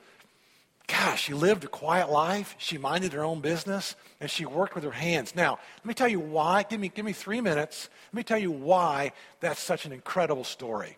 gosh, 0.90 1.24
she 1.24 1.34
lived 1.34 1.64
a 1.64 1.68
quiet 1.68 2.10
life. 2.10 2.56
She 2.58 2.78
minded 2.78 3.14
her 3.14 3.24
own 3.24 3.40
business, 3.40 3.96
and 4.20 4.30
she 4.30 4.46
worked 4.46 4.76
with 4.76 4.84
her 4.84 4.92
hands. 4.92 5.36
Now, 5.36 5.60
let 5.78 5.86
me 5.86 5.94
tell 5.94 6.08
you 6.08 6.20
why. 6.20 6.64
Give 6.64 6.80
me, 6.80 6.90
give 6.90 7.06
me 7.06 7.14
three 7.14 7.40
minutes. 7.40 7.90
Let 8.12 8.18
me 8.18 8.24
tell 8.24 8.40
you 8.40 8.52
why 8.52 9.14
that's 9.40 9.62
such 9.62 9.86
an 9.86 9.92
incredible 9.92 10.44
story. 10.44 10.98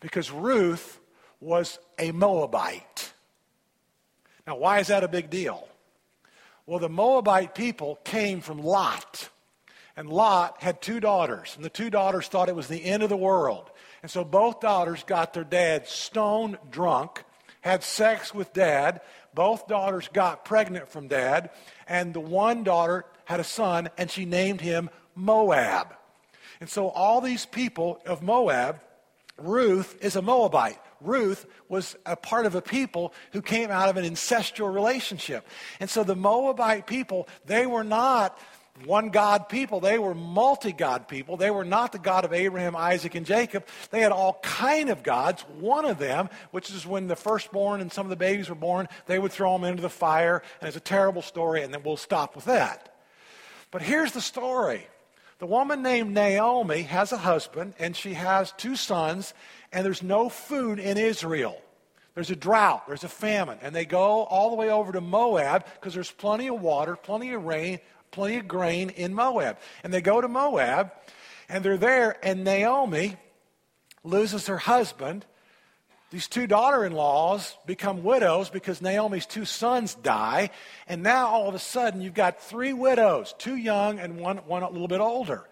Because 0.00 0.30
Ruth 0.30 1.00
was 1.40 1.78
a 1.98 2.12
Moabite. 2.12 3.12
Now, 4.46 4.56
why 4.56 4.78
is 4.78 4.88
that 4.88 5.04
a 5.04 5.08
big 5.08 5.28
deal? 5.28 5.68
Well, 6.66 6.78
the 6.78 6.88
Moabite 6.88 7.54
people 7.54 7.98
came 8.04 8.40
from 8.40 8.62
Lot. 8.62 9.28
And 9.96 10.08
Lot 10.08 10.62
had 10.62 10.80
two 10.80 11.00
daughters, 11.00 11.52
and 11.54 11.64
the 11.64 11.70
two 11.70 11.90
daughters 11.90 12.26
thought 12.26 12.48
it 12.48 12.56
was 12.56 12.68
the 12.68 12.84
end 12.84 13.02
of 13.02 13.10
the 13.10 13.16
world. 13.16 13.70
And 14.02 14.10
so 14.10 14.24
both 14.24 14.60
daughters 14.60 15.04
got 15.04 15.34
their 15.34 15.44
dad 15.44 15.86
stone 15.86 16.56
drunk, 16.70 17.24
had 17.60 17.84
sex 17.84 18.34
with 18.34 18.52
dad, 18.52 19.00
both 19.34 19.66
daughters 19.66 20.08
got 20.12 20.44
pregnant 20.44 20.88
from 20.88 21.08
dad, 21.08 21.50
and 21.86 22.14
the 22.14 22.20
one 22.20 22.64
daughter 22.64 23.04
had 23.24 23.40
a 23.40 23.44
son, 23.44 23.88
and 23.96 24.10
she 24.10 24.24
named 24.24 24.60
him 24.60 24.90
Moab. 25.14 25.94
And 26.60 26.68
so 26.68 26.88
all 26.88 27.20
these 27.20 27.46
people 27.46 28.00
of 28.06 28.22
Moab, 28.22 28.80
Ruth 29.36 29.96
is 30.00 30.16
a 30.16 30.22
Moabite. 30.22 30.78
Ruth 31.00 31.46
was 31.68 31.96
a 32.06 32.14
part 32.14 32.46
of 32.46 32.54
a 32.54 32.62
people 32.62 33.12
who 33.32 33.42
came 33.42 33.70
out 33.70 33.88
of 33.88 33.96
an 33.96 34.04
ancestral 34.04 34.68
relationship. 34.68 35.46
And 35.80 35.90
so 35.90 36.04
the 36.04 36.14
Moabite 36.14 36.86
people, 36.86 37.28
they 37.44 37.66
were 37.66 37.84
not 37.84 38.38
one 38.84 39.10
God 39.10 39.48
people. 39.48 39.80
They 39.80 39.98
were 39.98 40.14
multi 40.14 40.72
God 40.72 41.06
people. 41.06 41.36
They 41.36 41.50
were 41.50 41.64
not 41.64 41.92
the 41.92 41.98
God 41.98 42.24
of 42.24 42.32
Abraham, 42.32 42.74
Isaac, 42.74 43.14
and 43.14 43.26
Jacob. 43.26 43.66
They 43.90 44.00
had 44.00 44.12
all 44.12 44.38
kind 44.42 44.90
of 44.90 45.02
gods. 45.02 45.42
One 45.58 45.84
of 45.84 45.98
them, 45.98 46.30
which 46.50 46.70
is 46.70 46.86
when 46.86 47.06
the 47.06 47.16
firstborn 47.16 47.80
and 47.80 47.92
some 47.92 48.06
of 48.06 48.10
the 48.10 48.16
babies 48.16 48.48
were 48.48 48.54
born, 48.54 48.88
they 49.06 49.18
would 49.18 49.32
throw 49.32 49.52
them 49.52 49.64
into 49.64 49.82
the 49.82 49.90
fire. 49.90 50.42
And 50.60 50.68
it's 50.68 50.76
a 50.76 50.80
terrible 50.80 51.22
story, 51.22 51.62
and 51.62 51.72
then 51.72 51.82
we'll 51.82 51.96
stop 51.96 52.34
with 52.34 52.46
that. 52.46 52.96
But 53.70 53.82
here's 53.82 54.12
the 54.12 54.20
story. 54.20 54.86
The 55.38 55.46
woman 55.46 55.82
named 55.82 56.14
Naomi 56.14 56.82
has 56.82 57.12
a 57.12 57.18
husband, 57.18 57.74
and 57.78 57.96
she 57.96 58.14
has 58.14 58.52
two 58.52 58.76
sons, 58.76 59.34
and 59.72 59.84
there's 59.84 60.02
no 60.02 60.28
food 60.28 60.78
in 60.78 60.96
Israel. 60.96 61.60
There's 62.14 62.30
a 62.30 62.36
drought, 62.36 62.86
there's 62.86 63.04
a 63.04 63.08
famine, 63.08 63.58
and 63.62 63.74
they 63.74 63.86
go 63.86 64.24
all 64.24 64.50
the 64.50 64.56
way 64.56 64.68
over 64.68 64.92
to 64.92 65.00
Moab 65.00 65.64
because 65.74 65.94
there's 65.94 66.10
plenty 66.10 66.48
of 66.48 66.60
water, 66.60 66.94
plenty 66.94 67.32
of 67.32 67.44
rain, 67.44 67.80
plenty 68.12 68.36
of 68.36 68.46
grain 68.46 68.90
in 68.90 69.12
Moab. 69.12 69.58
And 69.82 69.92
they 69.92 70.00
go 70.00 70.20
to 70.20 70.28
Moab, 70.28 70.92
and 71.48 71.64
they're 71.64 71.76
there, 71.76 72.16
and 72.22 72.44
Naomi 72.44 73.16
loses 74.04 74.46
her 74.46 74.58
husband. 74.58 75.26
These 76.10 76.28
two 76.28 76.46
daughter 76.46 76.84
in 76.84 76.92
laws 76.92 77.56
become 77.66 78.04
widows 78.04 78.50
because 78.50 78.82
Naomi's 78.82 79.26
two 79.26 79.46
sons 79.46 79.94
die. 79.94 80.50
And 80.86 81.02
now 81.02 81.28
all 81.28 81.48
of 81.48 81.54
a 81.54 81.58
sudden, 81.58 82.02
you've 82.02 82.14
got 82.14 82.40
three 82.40 82.74
widows, 82.74 83.34
two 83.38 83.56
young 83.56 83.98
and 83.98 84.20
one, 84.20 84.38
one 84.38 84.62
a 84.62 84.70
little 84.70 84.88
bit 84.88 85.00
older. 85.00 85.48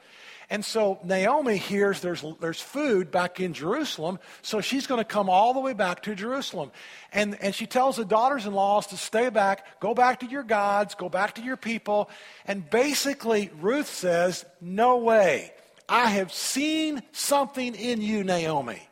And 0.50 0.64
so 0.64 0.98
Naomi 1.04 1.56
hears 1.56 2.00
there's, 2.00 2.24
there's 2.40 2.60
food 2.60 3.12
back 3.12 3.38
in 3.38 3.52
Jerusalem, 3.52 4.18
so 4.42 4.60
she's 4.60 4.88
going 4.88 4.98
to 4.98 5.04
come 5.04 5.30
all 5.30 5.54
the 5.54 5.60
way 5.60 5.74
back 5.74 6.02
to 6.02 6.14
Jerusalem. 6.16 6.72
And, 7.12 7.40
and 7.40 7.54
she 7.54 7.66
tells 7.66 7.96
the 7.96 8.04
daughters 8.04 8.46
in 8.46 8.52
laws 8.52 8.88
to 8.88 8.96
stay 8.96 9.30
back, 9.30 9.78
go 9.78 9.94
back 9.94 10.20
to 10.20 10.26
your 10.26 10.42
gods, 10.42 10.96
go 10.96 11.08
back 11.08 11.36
to 11.36 11.42
your 11.42 11.56
people. 11.56 12.10
And 12.46 12.68
basically, 12.68 13.52
Ruth 13.60 13.88
says, 13.88 14.44
No 14.60 14.98
way. 14.98 15.52
I 15.88 16.10
have 16.10 16.32
seen 16.32 17.02
something 17.12 17.76
in 17.76 18.02
you, 18.02 18.24
Naomi. 18.24 18.82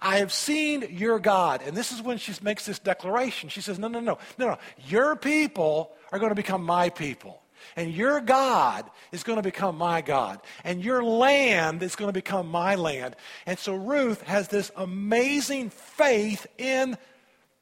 I 0.00 0.18
have 0.18 0.32
seen 0.32 0.84
your 0.90 1.20
God. 1.20 1.62
And 1.64 1.76
this 1.76 1.92
is 1.92 2.02
when 2.02 2.18
she 2.18 2.32
makes 2.42 2.66
this 2.66 2.80
declaration. 2.80 3.48
She 3.50 3.60
says, 3.60 3.78
No, 3.78 3.86
no, 3.86 4.00
no, 4.00 4.18
no, 4.36 4.48
no. 4.48 4.58
Your 4.88 5.14
people 5.14 5.92
are 6.10 6.18
going 6.18 6.30
to 6.30 6.36
become 6.36 6.64
my 6.64 6.90
people. 6.90 7.40
And 7.76 7.92
your 7.92 8.20
God 8.20 8.90
is 9.12 9.22
going 9.22 9.36
to 9.36 9.42
become 9.42 9.76
my 9.76 10.00
God. 10.00 10.40
And 10.64 10.84
your 10.84 11.02
land 11.02 11.82
is 11.82 11.96
going 11.96 12.08
to 12.08 12.12
become 12.12 12.48
my 12.50 12.74
land. 12.74 13.16
And 13.46 13.58
so 13.58 13.74
Ruth 13.74 14.22
has 14.22 14.48
this 14.48 14.70
amazing 14.76 15.70
faith 15.70 16.46
in 16.58 16.96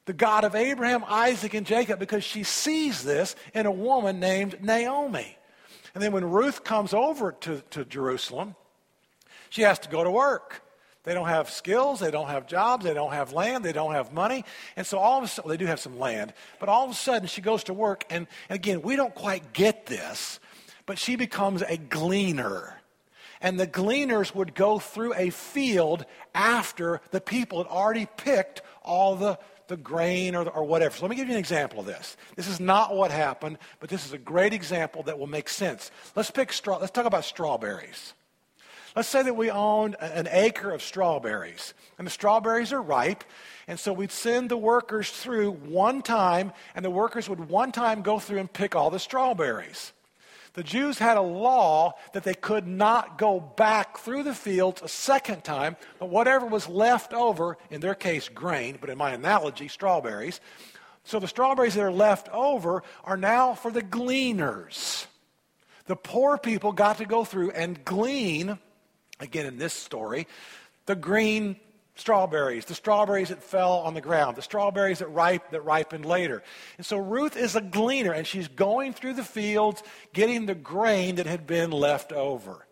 the 0.05 0.13
God 0.13 0.43
of 0.43 0.55
Abraham, 0.55 1.03
Isaac, 1.07 1.53
and 1.53 1.65
Jacob 1.65 1.99
because 1.99 2.23
she 2.23 2.43
sees 2.43 3.03
this 3.03 3.35
in 3.53 3.65
a 3.65 3.71
woman 3.71 4.19
named 4.19 4.61
Naomi. 4.61 5.37
And 5.93 6.03
then 6.03 6.11
when 6.11 6.25
Ruth 6.25 6.63
comes 6.63 6.93
over 6.93 7.31
to, 7.31 7.61
to 7.71 7.85
Jerusalem, 7.85 8.55
she 9.49 9.61
has 9.61 9.79
to 9.79 9.89
go 9.89 10.03
to 10.03 10.11
work. 10.11 10.61
They 11.03 11.13
don't 11.13 11.27
have 11.27 11.49
skills, 11.49 11.99
they 11.99 12.11
don't 12.11 12.29
have 12.29 12.47
jobs, 12.47 12.85
they 12.85 12.93
don't 12.93 13.11
have 13.11 13.33
land, 13.33 13.65
they 13.65 13.73
don't 13.73 13.91
have 13.93 14.13
money. 14.13 14.45
And 14.77 14.87
so 14.87 14.97
all 14.97 15.17
of 15.17 15.23
a 15.25 15.27
sudden, 15.27 15.51
they 15.51 15.57
do 15.57 15.65
have 15.65 15.81
some 15.81 15.99
land, 15.99 16.33
but 16.59 16.69
all 16.69 16.85
of 16.85 16.91
a 16.91 16.93
sudden 16.93 17.27
she 17.27 17.41
goes 17.41 17.65
to 17.65 17.73
work. 17.73 18.05
And, 18.09 18.25
again, 18.49 18.81
we 18.81 18.95
don't 18.95 19.13
quite 19.13 19.51
get 19.51 19.85
this, 19.85 20.39
but 20.85 20.97
she 20.97 21.17
becomes 21.17 21.61
a 21.61 21.75
gleaner. 21.77 22.79
and 23.43 23.59
the 23.59 23.67
gleaners 23.67 24.33
would 24.33 24.55
go 24.55 24.79
through 24.79 25.13
a 25.15 25.29
field 25.29 26.05
after 26.33 27.01
the 27.11 27.21
people 27.21 27.57
had 27.59 27.67
already 27.67 28.07
picked 28.17 28.61
all 28.81 29.15
the, 29.15 29.37
the 29.67 29.77
grain 29.77 30.33
or, 30.33 30.47
or 30.49 30.63
whatever. 30.63 30.95
So 30.95 31.03
let 31.03 31.09
me 31.09 31.17
give 31.17 31.27
you 31.27 31.33
an 31.33 31.39
example 31.39 31.81
of 31.81 31.85
this. 31.85 32.15
This 32.37 32.47
is 32.47 32.61
not 32.61 32.95
what 32.95 33.11
happened, 33.11 33.57
but 33.81 33.89
this 33.89 34.05
is 34.05 34.13
a 34.13 34.17
great 34.17 34.53
example 34.53 35.03
that 35.03 35.19
will 35.19 35.27
make 35.27 35.49
sense. 35.49 35.91
Let's 36.15 36.31
pick 36.31 36.53
straw. 36.53 36.77
Let's 36.77 36.91
talk 36.91 37.05
about 37.05 37.25
strawberries. 37.25 38.13
Let's 38.95 39.09
say 39.09 39.23
that 39.23 39.35
we 39.35 39.49
owned 39.49 39.95
an 39.99 40.27
acre 40.29 40.71
of 40.71 40.83
strawberries, 40.83 41.73
and 41.97 42.05
the 42.05 42.11
strawberries 42.11 42.71
are 42.71 42.81
ripe, 42.81 43.23
and 43.67 43.79
so 43.79 43.91
we'd 43.91 44.11
send 44.11 44.49
the 44.49 44.57
workers 44.57 45.09
through 45.09 45.51
one 45.51 46.03
time, 46.03 46.51
and 46.75 46.85
the 46.85 46.91
workers 46.91 47.27
would 47.27 47.49
one 47.49 47.71
time 47.71 48.03
go 48.03 48.19
through 48.19 48.37
and 48.37 48.53
pick 48.53 48.75
all 48.75 48.91
the 48.91 48.99
strawberries. 48.99 49.93
The 50.53 50.63
Jews 50.63 50.99
had 50.99 51.17
a 51.17 51.21
law 51.21 51.93
that 52.13 52.23
they 52.23 52.35
could 52.35 52.67
not 52.67 53.17
go 53.17 53.39
back 53.39 53.97
through 53.97 54.21
the 54.21 54.35
fields 54.35 54.83
a 54.83 54.87
second 54.87 55.43
time, 55.43 55.75
but 55.97 56.09
whatever 56.09 56.45
was 56.45 56.69
left 56.69 57.13
over, 57.13 57.57
in 57.71 57.81
their 57.81 57.95
case, 57.95 58.29
grain, 58.29 58.77
but 58.79 58.91
in 58.91 58.97
my 58.99 59.11
analogy, 59.11 59.67
strawberries. 59.67 60.39
So 61.03 61.19
the 61.19 61.27
strawberries 61.27 61.73
that 61.73 61.83
are 61.83 61.91
left 61.91 62.29
over 62.29 62.83
are 63.03 63.17
now 63.17 63.55
for 63.55 63.71
the 63.71 63.81
gleaners. 63.81 65.07
The 65.87 65.95
poor 65.95 66.37
people 66.37 66.71
got 66.71 66.99
to 66.99 67.05
go 67.05 67.25
through 67.25 67.49
and 67.51 67.83
glean, 67.83 68.59
again 69.23 69.45
in 69.45 69.57
this 69.57 69.73
story, 69.73 70.27
the 70.85 70.95
green 70.95 71.55
strawberries, 71.95 72.65
the 72.65 72.75
strawberries 72.75 73.29
that 73.29 73.43
fell 73.43 73.73
on 73.79 73.93
the 73.93 74.01
ground, 74.01 74.35
the 74.35 74.41
strawberries 74.41 74.99
that 74.99 75.07
ripe 75.07 75.51
that 75.51 75.61
ripened 75.61 76.05
later. 76.05 76.43
And 76.77 76.85
so 76.85 76.97
Ruth 76.97 77.37
is 77.37 77.55
a 77.55 77.61
gleaner 77.61 78.11
and 78.11 78.25
she's 78.25 78.47
going 78.47 78.93
through 78.93 79.13
the 79.13 79.23
fields 79.23 79.83
getting 80.13 80.45
the 80.45 80.55
grain 80.55 81.15
that 81.15 81.27
had 81.27 81.45
been 81.45 81.71
left 81.71 82.11
over. 82.11 82.65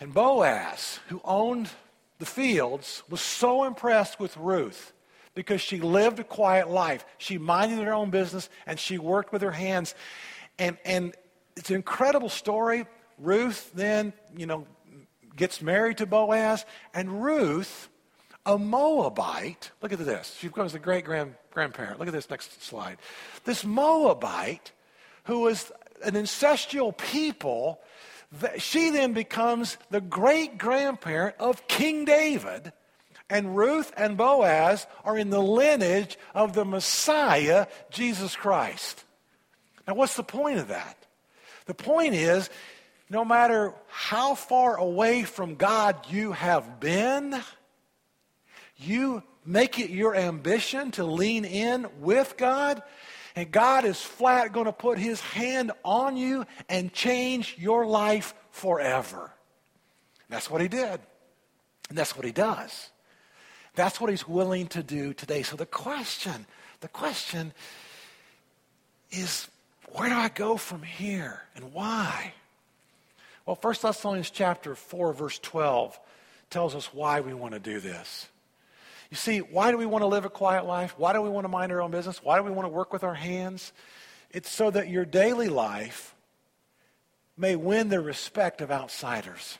And 0.00 0.12
Boaz, 0.12 1.00
who 1.08 1.20
owned 1.24 1.70
the 2.18 2.26
fields, 2.26 3.02
was 3.08 3.20
so 3.20 3.64
impressed 3.64 4.20
with 4.20 4.36
Ruth 4.36 4.92
because 5.34 5.60
she 5.60 5.80
lived 5.80 6.18
a 6.18 6.24
quiet 6.24 6.68
life. 6.68 7.06
She 7.18 7.38
minded 7.38 7.78
her 7.78 7.94
own 7.94 8.10
business 8.10 8.50
and 8.66 8.78
she 8.78 8.98
worked 8.98 9.32
with 9.32 9.42
her 9.42 9.52
hands. 9.52 9.94
And, 10.58 10.76
and 10.84 11.14
it's 11.56 11.70
an 11.70 11.76
incredible 11.76 12.28
story. 12.28 12.86
Ruth 13.18 13.70
then, 13.74 14.12
you 14.36 14.46
know, 14.46 14.66
gets 15.36 15.62
married 15.62 15.98
to 15.98 16.06
Boaz, 16.06 16.64
and 16.94 17.22
Ruth, 17.22 17.88
a 18.44 18.58
Moabite, 18.58 19.70
look 19.80 19.92
at 19.92 19.98
this. 19.98 20.36
She 20.38 20.48
becomes 20.48 20.72
the 20.72 20.78
great 20.78 21.04
grandparent. 21.04 21.98
Look 21.98 22.08
at 22.08 22.14
this 22.14 22.28
next 22.28 22.62
slide. 22.62 22.98
This 23.44 23.64
Moabite, 23.64 24.72
who 25.24 25.40
was 25.40 25.70
an 26.04 26.16
ancestral 26.16 26.92
people, 26.92 27.80
she 28.58 28.90
then 28.90 29.12
becomes 29.12 29.76
the 29.90 30.00
great 30.00 30.58
grandparent 30.58 31.36
of 31.38 31.68
King 31.68 32.04
David. 32.04 32.72
And 33.30 33.56
Ruth 33.56 33.92
and 33.96 34.16
Boaz 34.16 34.86
are 35.04 35.16
in 35.16 35.30
the 35.30 35.40
lineage 35.42 36.18
of 36.34 36.52
the 36.52 36.64
Messiah, 36.64 37.66
Jesus 37.90 38.36
Christ. 38.36 39.04
Now, 39.86 39.94
what's 39.94 40.16
the 40.16 40.22
point 40.22 40.58
of 40.58 40.68
that? 40.68 40.96
The 41.66 41.74
point 41.74 42.14
is 42.14 42.50
no 43.12 43.26
matter 43.26 43.74
how 43.88 44.34
far 44.34 44.76
away 44.76 45.22
from 45.22 45.56
God 45.56 45.96
you 46.08 46.32
have 46.32 46.80
been, 46.80 47.38
you 48.78 49.22
make 49.44 49.78
it 49.78 49.90
your 49.90 50.16
ambition 50.16 50.92
to 50.92 51.04
lean 51.04 51.44
in 51.44 51.86
with 52.00 52.38
God, 52.38 52.82
and 53.36 53.52
God 53.52 53.84
is 53.84 54.00
flat 54.00 54.54
going 54.54 54.64
to 54.64 54.72
put 54.72 54.98
his 54.98 55.20
hand 55.20 55.72
on 55.84 56.16
you 56.16 56.46
and 56.70 56.90
change 56.90 57.54
your 57.58 57.84
life 57.84 58.32
forever. 58.50 59.30
That's 60.30 60.48
what 60.48 60.62
he 60.62 60.68
did. 60.68 60.98
And 61.90 61.98
that's 61.98 62.16
what 62.16 62.24
he 62.24 62.32
does. 62.32 62.88
That's 63.74 64.00
what 64.00 64.08
he's 64.08 64.26
willing 64.26 64.68
to 64.68 64.82
do 64.82 65.12
today. 65.12 65.42
So 65.42 65.56
the 65.56 65.66
question, 65.66 66.46
the 66.80 66.88
question 66.88 67.52
is 69.10 69.48
where 69.92 70.08
do 70.08 70.14
I 70.14 70.30
go 70.30 70.56
from 70.56 70.82
here 70.82 71.42
and 71.54 71.74
why? 71.74 72.32
Well, 73.44 73.58
1 73.60 73.74
Thessalonians 73.82 74.30
chapter 74.30 74.74
4, 74.74 75.12
verse 75.12 75.38
12 75.40 75.98
tells 76.48 76.74
us 76.74 76.92
why 76.94 77.20
we 77.20 77.34
want 77.34 77.54
to 77.54 77.60
do 77.60 77.80
this. 77.80 78.28
You 79.10 79.16
see, 79.16 79.40
why 79.40 79.70
do 79.70 79.76
we 79.76 79.86
want 79.86 80.02
to 80.02 80.06
live 80.06 80.24
a 80.24 80.30
quiet 80.30 80.64
life? 80.64 80.94
Why 80.96 81.12
do 81.12 81.20
we 81.20 81.28
want 81.28 81.44
to 81.44 81.48
mind 81.48 81.72
our 81.72 81.82
own 81.82 81.90
business? 81.90 82.22
Why 82.22 82.38
do 82.38 82.44
we 82.44 82.50
want 82.50 82.66
to 82.66 82.72
work 82.72 82.92
with 82.92 83.04
our 83.04 83.14
hands? 83.14 83.72
It's 84.30 84.50
so 84.50 84.70
that 84.70 84.88
your 84.88 85.04
daily 85.04 85.48
life 85.48 86.14
may 87.36 87.56
win 87.56 87.88
the 87.88 88.00
respect 88.00 88.60
of 88.60 88.70
outsiders. 88.70 89.58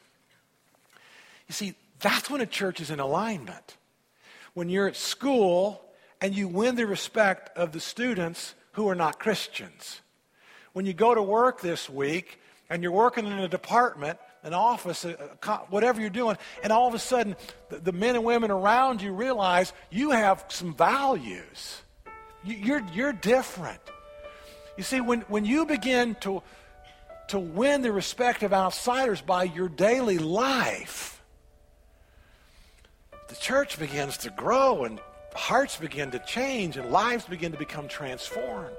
You 1.48 1.52
see, 1.52 1.74
that's 2.00 2.30
when 2.30 2.40
a 2.40 2.46
church 2.46 2.80
is 2.80 2.90
in 2.90 3.00
alignment. 3.00 3.76
When 4.54 4.68
you're 4.68 4.88
at 4.88 4.96
school 4.96 5.82
and 6.20 6.34
you 6.34 6.46
win 6.48 6.76
the 6.76 6.86
respect 6.86 7.56
of 7.56 7.72
the 7.72 7.80
students 7.80 8.54
who 8.72 8.88
are 8.88 8.94
not 8.94 9.18
Christians. 9.18 10.00
When 10.72 10.86
you 10.86 10.94
go 10.94 11.14
to 11.14 11.22
work 11.22 11.60
this 11.60 11.90
week 11.90 12.38
and 12.72 12.82
you're 12.82 12.90
working 12.90 13.26
in 13.26 13.38
a 13.38 13.48
department, 13.48 14.18
an 14.42 14.54
office, 14.54 15.04
whatever 15.68 16.00
you're 16.00 16.08
doing, 16.08 16.38
and 16.62 16.72
all 16.72 16.88
of 16.88 16.94
a 16.94 16.98
sudden 16.98 17.36
the, 17.68 17.78
the 17.78 17.92
men 17.92 18.16
and 18.16 18.24
women 18.24 18.50
around 18.50 19.02
you 19.02 19.12
realize 19.12 19.74
you 19.90 20.10
have 20.10 20.42
some 20.48 20.74
values. 20.74 21.82
You, 22.42 22.56
you're, 22.56 22.82
you're 22.94 23.12
different. 23.12 23.80
You 24.78 24.84
see, 24.84 25.02
when, 25.02 25.20
when 25.22 25.44
you 25.44 25.66
begin 25.66 26.14
to, 26.22 26.42
to 27.28 27.38
win 27.38 27.82
the 27.82 27.92
respect 27.92 28.42
of 28.42 28.54
outsiders 28.54 29.20
by 29.20 29.44
your 29.44 29.68
daily 29.68 30.18
life, 30.18 31.22
the 33.28 33.36
church 33.36 33.78
begins 33.78 34.16
to 34.18 34.30
grow 34.30 34.84
and 34.84 34.98
hearts 35.34 35.76
begin 35.76 36.10
to 36.12 36.18
change 36.20 36.78
and 36.78 36.90
lives 36.90 37.26
begin 37.26 37.52
to 37.52 37.58
become 37.58 37.86
transformed. 37.86 38.78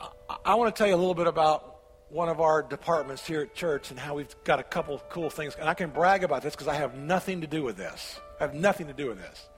I, 0.00 0.36
I 0.46 0.54
want 0.56 0.74
to 0.74 0.76
tell 0.76 0.88
you 0.88 0.96
a 0.96 0.96
little 0.96 1.14
bit 1.14 1.28
about 1.28 1.77
one 2.10 2.28
of 2.28 2.40
our 2.40 2.62
departments 2.62 3.26
here 3.26 3.42
at 3.42 3.54
church 3.54 3.90
and 3.90 3.98
how 3.98 4.14
we've 4.14 4.34
got 4.44 4.58
a 4.58 4.62
couple 4.62 4.94
of 4.94 5.08
cool 5.10 5.30
things. 5.30 5.54
And 5.58 5.68
I 5.68 5.74
can 5.74 5.90
brag 5.90 6.24
about 6.24 6.42
this 6.42 6.54
because 6.54 6.68
I 6.68 6.74
have 6.74 6.96
nothing 6.96 7.42
to 7.42 7.46
do 7.46 7.62
with 7.62 7.76
this. 7.76 8.18
I 8.40 8.44
have 8.44 8.54
nothing 8.54 8.86
to 8.86 8.92
do 8.92 9.08
with 9.08 9.18
this. 9.18 9.48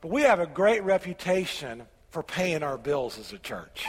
But 0.00 0.10
we 0.10 0.22
have 0.22 0.40
a 0.40 0.46
great 0.46 0.82
reputation 0.84 1.82
for 2.10 2.22
paying 2.22 2.62
our 2.62 2.78
bills 2.78 3.18
as 3.18 3.32
a 3.32 3.38
church. 3.38 3.84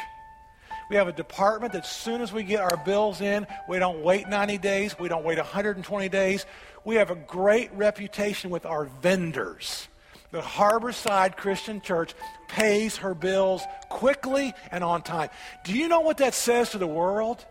We 0.89 0.97
have 0.97 1.07
a 1.07 1.13
department 1.13 1.73
that 1.73 1.85
as 1.85 1.89
soon 1.89 2.21
as 2.21 2.33
we 2.33 2.43
get 2.43 2.59
our 2.59 2.75
bills 2.75 3.21
in, 3.21 3.47
we 3.69 3.79
don't 3.79 4.03
wait 4.03 4.27
90 4.27 4.57
days, 4.57 4.99
we 4.99 5.07
don't 5.07 5.23
wait 5.23 5.37
120 5.37 6.09
days. 6.09 6.45
We 6.83 6.95
have 6.95 7.11
a 7.11 7.15
great 7.15 7.71
reputation 7.73 8.49
with 8.49 8.65
our 8.65 8.85
vendors. 9.01 9.87
The 10.31 10.41
Harborside 10.41 11.37
Christian 11.37 11.81
Church 11.81 12.13
pays 12.47 12.97
her 12.97 13.13
bills 13.13 13.63
quickly 13.89 14.53
and 14.71 14.83
on 14.83 15.01
time. 15.01 15.29
Do 15.63 15.73
you 15.73 15.87
know 15.87 16.01
what 16.01 16.17
that 16.17 16.33
says 16.33 16.71
to 16.71 16.77
the 16.77 16.87
world? 16.87 17.45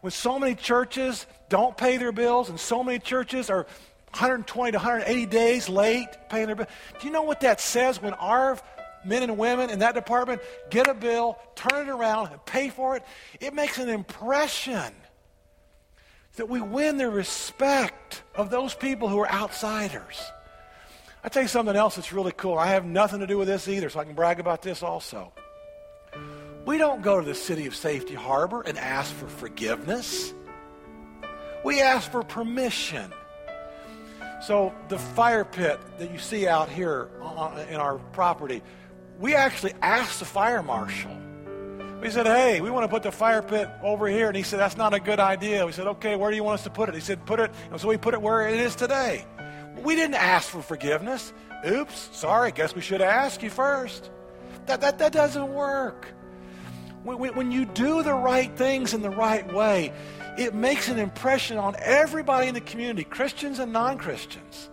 When 0.00 0.10
so 0.10 0.38
many 0.38 0.54
churches 0.54 1.26
don't 1.48 1.76
pay 1.76 1.96
their 1.96 2.12
bills 2.12 2.48
and 2.48 2.58
so 2.58 2.82
many 2.82 2.98
churches 2.98 3.50
are 3.50 3.66
120 4.12 4.72
to 4.72 4.78
180 4.78 5.26
days 5.26 5.68
late 5.68 6.08
paying 6.28 6.46
their 6.46 6.56
bill, 6.56 6.66
do 7.00 7.06
you 7.06 7.12
know 7.12 7.22
what 7.22 7.40
that 7.40 7.60
says 7.60 8.00
when 8.00 8.14
our 8.14 8.58
men 9.04 9.22
and 9.22 9.36
women 9.36 9.70
in 9.70 9.80
that 9.80 9.94
department 9.94 10.40
get 10.70 10.88
a 10.88 10.94
bill, 10.94 11.38
turn 11.54 11.88
it 11.88 11.90
around, 11.90 12.32
and 12.32 12.44
pay 12.46 12.70
for 12.70 12.96
it? 12.96 13.04
It 13.40 13.54
makes 13.54 13.78
an 13.78 13.88
impression 13.88 14.92
that 16.36 16.48
we 16.48 16.60
win 16.60 16.96
the 16.96 17.10
respect 17.10 18.22
of 18.34 18.50
those 18.50 18.74
people 18.74 19.08
who 19.08 19.18
are 19.18 19.30
outsiders. 19.30 20.22
I 21.22 21.28
tell 21.28 21.42
you 21.42 21.48
something 21.48 21.76
else 21.76 21.96
that's 21.96 22.12
really 22.12 22.32
cool. 22.32 22.56
I 22.56 22.68
have 22.68 22.86
nothing 22.86 23.20
to 23.20 23.26
do 23.26 23.36
with 23.36 23.48
this 23.48 23.68
either, 23.68 23.90
so 23.90 24.00
I 24.00 24.04
can 24.04 24.14
brag 24.14 24.40
about 24.40 24.62
this 24.62 24.82
also. 24.82 25.32
We 26.70 26.78
don't 26.78 27.02
go 27.02 27.18
to 27.18 27.26
the 27.26 27.34
city 27.34 27.66
of 27.66 27.74
Safety 27.74 28.14
Harbor 28.14 28.60
and 28.60 28.78
ask 28.78 29.12
for 29.12 29.26
forgiveness. 29.26 30.32
We 31.64 31.80
ask 31.80 32.08
for 32.08 32.22
permission. 32.22 33.12
So 34.40 34.72
the 34.86 34.96
fire 34.96 35.44
pit 35.44 35.80
that 35.98 36.12
you 36.12 36.18
see 36.18 36.46
out 36.46 36.68
here 36.68 37.10
uh, 37.24 37.64
in 37.68 37.74
our 37.74 37.98
property, 38.12 38.62
we 39.18 39.34
actually 39.34 39.72
asked 39.82 40.20
the 40.20 40.24
fire 40.24 40.62
marshal. 40.62 41.10
We 42.00 42.08
said, 42.08 42.26
hey, 42.26 42.60
we 42.60 42.70
want 42.70 42.84
to 42.84 42.88
put 42.88 43.02
the 43.02 43.10
fire 43.10 43.42
pit 43.42 43.68
over 43.82 44.06
here. 44.06 44.28
And 44.28 44.36
he 44.36 44.44
said, 44.44 44.60
that's 44.60 44.76
not 44.76 44.94
a 44.94 45.00
good 45.00 45.18
idea. 45.18 45.66
We 45.66 45.72
said, 45.72 45.88
okay, 45.88 46.14
where 46.14 46.30
do 46.30 46.36
you 46.36 46.44
want 46.44 46.60
us 46.60 46.64
to 46.64 46.70
put 46.70 46.88
it? 46.88 46.94
He 46.94 47.00
said, 47.00 47.26
put 47.26 47.40
it. 47.40 47.50
And 47.72 47.80
so 47.80 47.88
we 47.88 47.96
put 47.96 48.14
it 48.14 48.22
where 48.22 48.48
it 48.48 48.60
is 48.60 48.76
today. 48.76 49.26
We 49.82 49.96
didn't 49.96 50.14
ask 50.14 50.48
for 50.48 50.62
forgiveness. 50.62 51.32
Oops, 51.68 52.10
sorry, 52.12 52.52
guess 52.52 52.76
we 52.76 52.80
should 52.80 53.02
ask 53.02 53.42
you 53.42 53.50
first. 53.50 54.08
That, 54.66 54.80
that, 54.82 54.98
that 54.98 55.12
doesn't 55.12 55.52
work. 55.52 56.06
When, 57.02 57.34
when 57.34 57.50
you 57.50 57.64
do 57.64 58.02
the 58.02 58.14
right 58.14 58.54
things 58.56 58.94
in 58.94 59.02
the 59.02 59.10
right 59.10 59.50
way, 59.52 59.92
it 60.38 60.54
makes 60.54 60.88
an 60.88 60.98
impression 60.98 61.58
on 61.58 61.76
everybody 61.78 62.48
in 62.48 62.54
the 62.54 62.60
community, 62.60 63.04
Christians 63.04 63.58
and 63.58 63.72
non 63.72 63.98
Christians. 63.98 64.68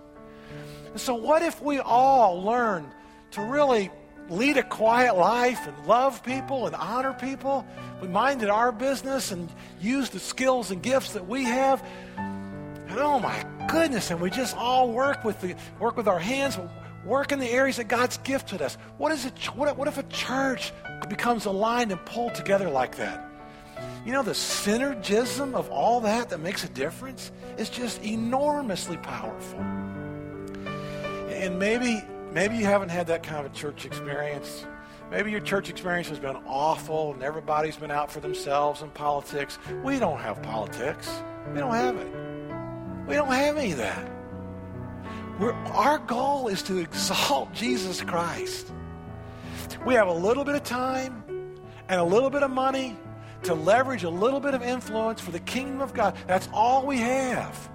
And 0.91 0.99
so, 0.99 1.15
what 1.15 1.41
if 1.41 1.61
we 1.61 1.79
all 1.79 2.43
learn 2.43 2.91
to 3.31 3.41
really 3.41 3.91
lead 4.29 4.57
a 4.57 4.63
quiet 4.63 5.15
life 5.15 5.67
and 5.67 5.87
love 5.87 6.21
people 6.21 6.67
and 6.67 6.75
honor 6.75 7.13
people 7.13 7.65
we 8.01 8.07
minded 8.07 8.49
our 8.49 8.71
business 8.71 9.31
and 9.31 9.49
used 9.81 10.13
the 10.13 10.19
skills 10.19 10.69
and 10.69 10.83
gifts 10.83 11.13
that 11.13 11.27
we 11.27 11.43
have. 11.43 11.83
And 12.17 12.99
oh 12.99 13.19
my 13.19 13.45
goodness, 13.67 14.11
and 14.11 14.21
we 14.21 14.29
just 14.29 14.55
all 14.55 14.91
work 14.91 15.23
with 15.23 15.41
the 15.41 15.55
work 15.79 15.97
with 15.97 16.07
our 16.07 16.19
hands, 16.19 16.57
work 17.07 17.31
in 17.31 17.39
the 17.39 17.49
areas 17.49 17.77
that 17.77 17.87
God's 17.87 18.17
gifted 18.17 18.61
us. 18.61 18.77
What 18.97 19.11
is 19.11 19.25
it? 19.25 19.33
What, 19.55 19.77
what 19.77 19.87
if 19.87 19.97
a 19.97 20.03
church 20.03 20.73
becomes 21.09 21.45
aligned 21.45 21.91
and 21.91 22.05
pulled 22.05 22.35
together 22.35 22.69
like 22.69 22.97
that? 22.97 23.23
You 24.05 24.11
know, 24.13 24.23
the 24.23 24.31
synergism 24.31 25.53
of 25.53 25.69
all 25.69 26.01
that 26.01 26.29
that 26.29 26.39
makes 26.39 26.63
a 26.63 26.69
difference 26.69 27.31
is 27.57 27.69
just 27.69 28.03
enormously 28.03 28.97
powerful. 28.97 29.59
And 31.29 31.59
maybe, 31.59 32.01
maybe 32.31 32.57
you 32.57 32.65
haven't 32.65 32.89
had 32.89 33.07
that 33.07 33.23
kind 33.23 33.45
of 33.45 33.51
a 33.51 33.55
church 33.55 33.85
experience. 33.85 34.65
Maybe 35.11 35.31
your 35.31 35.39
church 35.39 35.69
experience 35.69 36.09
has 36.09 36.19
been 36.19 36.35
awful 36.47 37.13
and 37.13 37.23
everybody's 37.23 37.77
been 37.77 37.91
out 37.91 38.11
for 38.11 38.19
themselves 38.19 38.81
and 38.81 38.93
politics. 38.93 39.57
We 39.83 39.99
don't 39.99 40.19
have 40.19 40.41
politics. 40.41 41.09
We 41.53 41.59
don't 41.59 41.73
have 41.73 41.95
it. 41.97 43.07
We 43.07 43.15
don't 43.15 43.31
have 43.31 43.57
any 43.57 43.71
of 43.71 43.77
that. 43.77 44.16
We're, 45.39 45.53
our 45.53 45.99
goal 45.99 46.47
is 46.47 46.63
to 46.63 46.79
exalt 46.79 47.53
Jesus 47.53 48.01
Christ. 48.01 48.71
We 49.85 49.93
have 49.93 50.07
a 50.07 50.13
little 50.13 50.43
bit 50.43 50.55
of 50.55 50.63
time 50.63 51.23
and 51.87 51.99
a 51.99 52.03
little 52.03 52.29
bit 52.29 52.41
of 52.41 52.49
money 52.49 52.97
to 53.43 53.53
leverage 53.53 54.03
a 54.03 54.09
little 54.09 54.39
bit 54.39 54.55
of 54.55 54.63
influence 54.63 55.21
for 55.21 55.31
the 55.31 55.39
kingdom 55.39 55.81
of 55.81 55.93
God. 55.93 56.17
That's 56.25 56.49
all 56.51 56.85
we 56.85 56.97
have. 56.97 57.69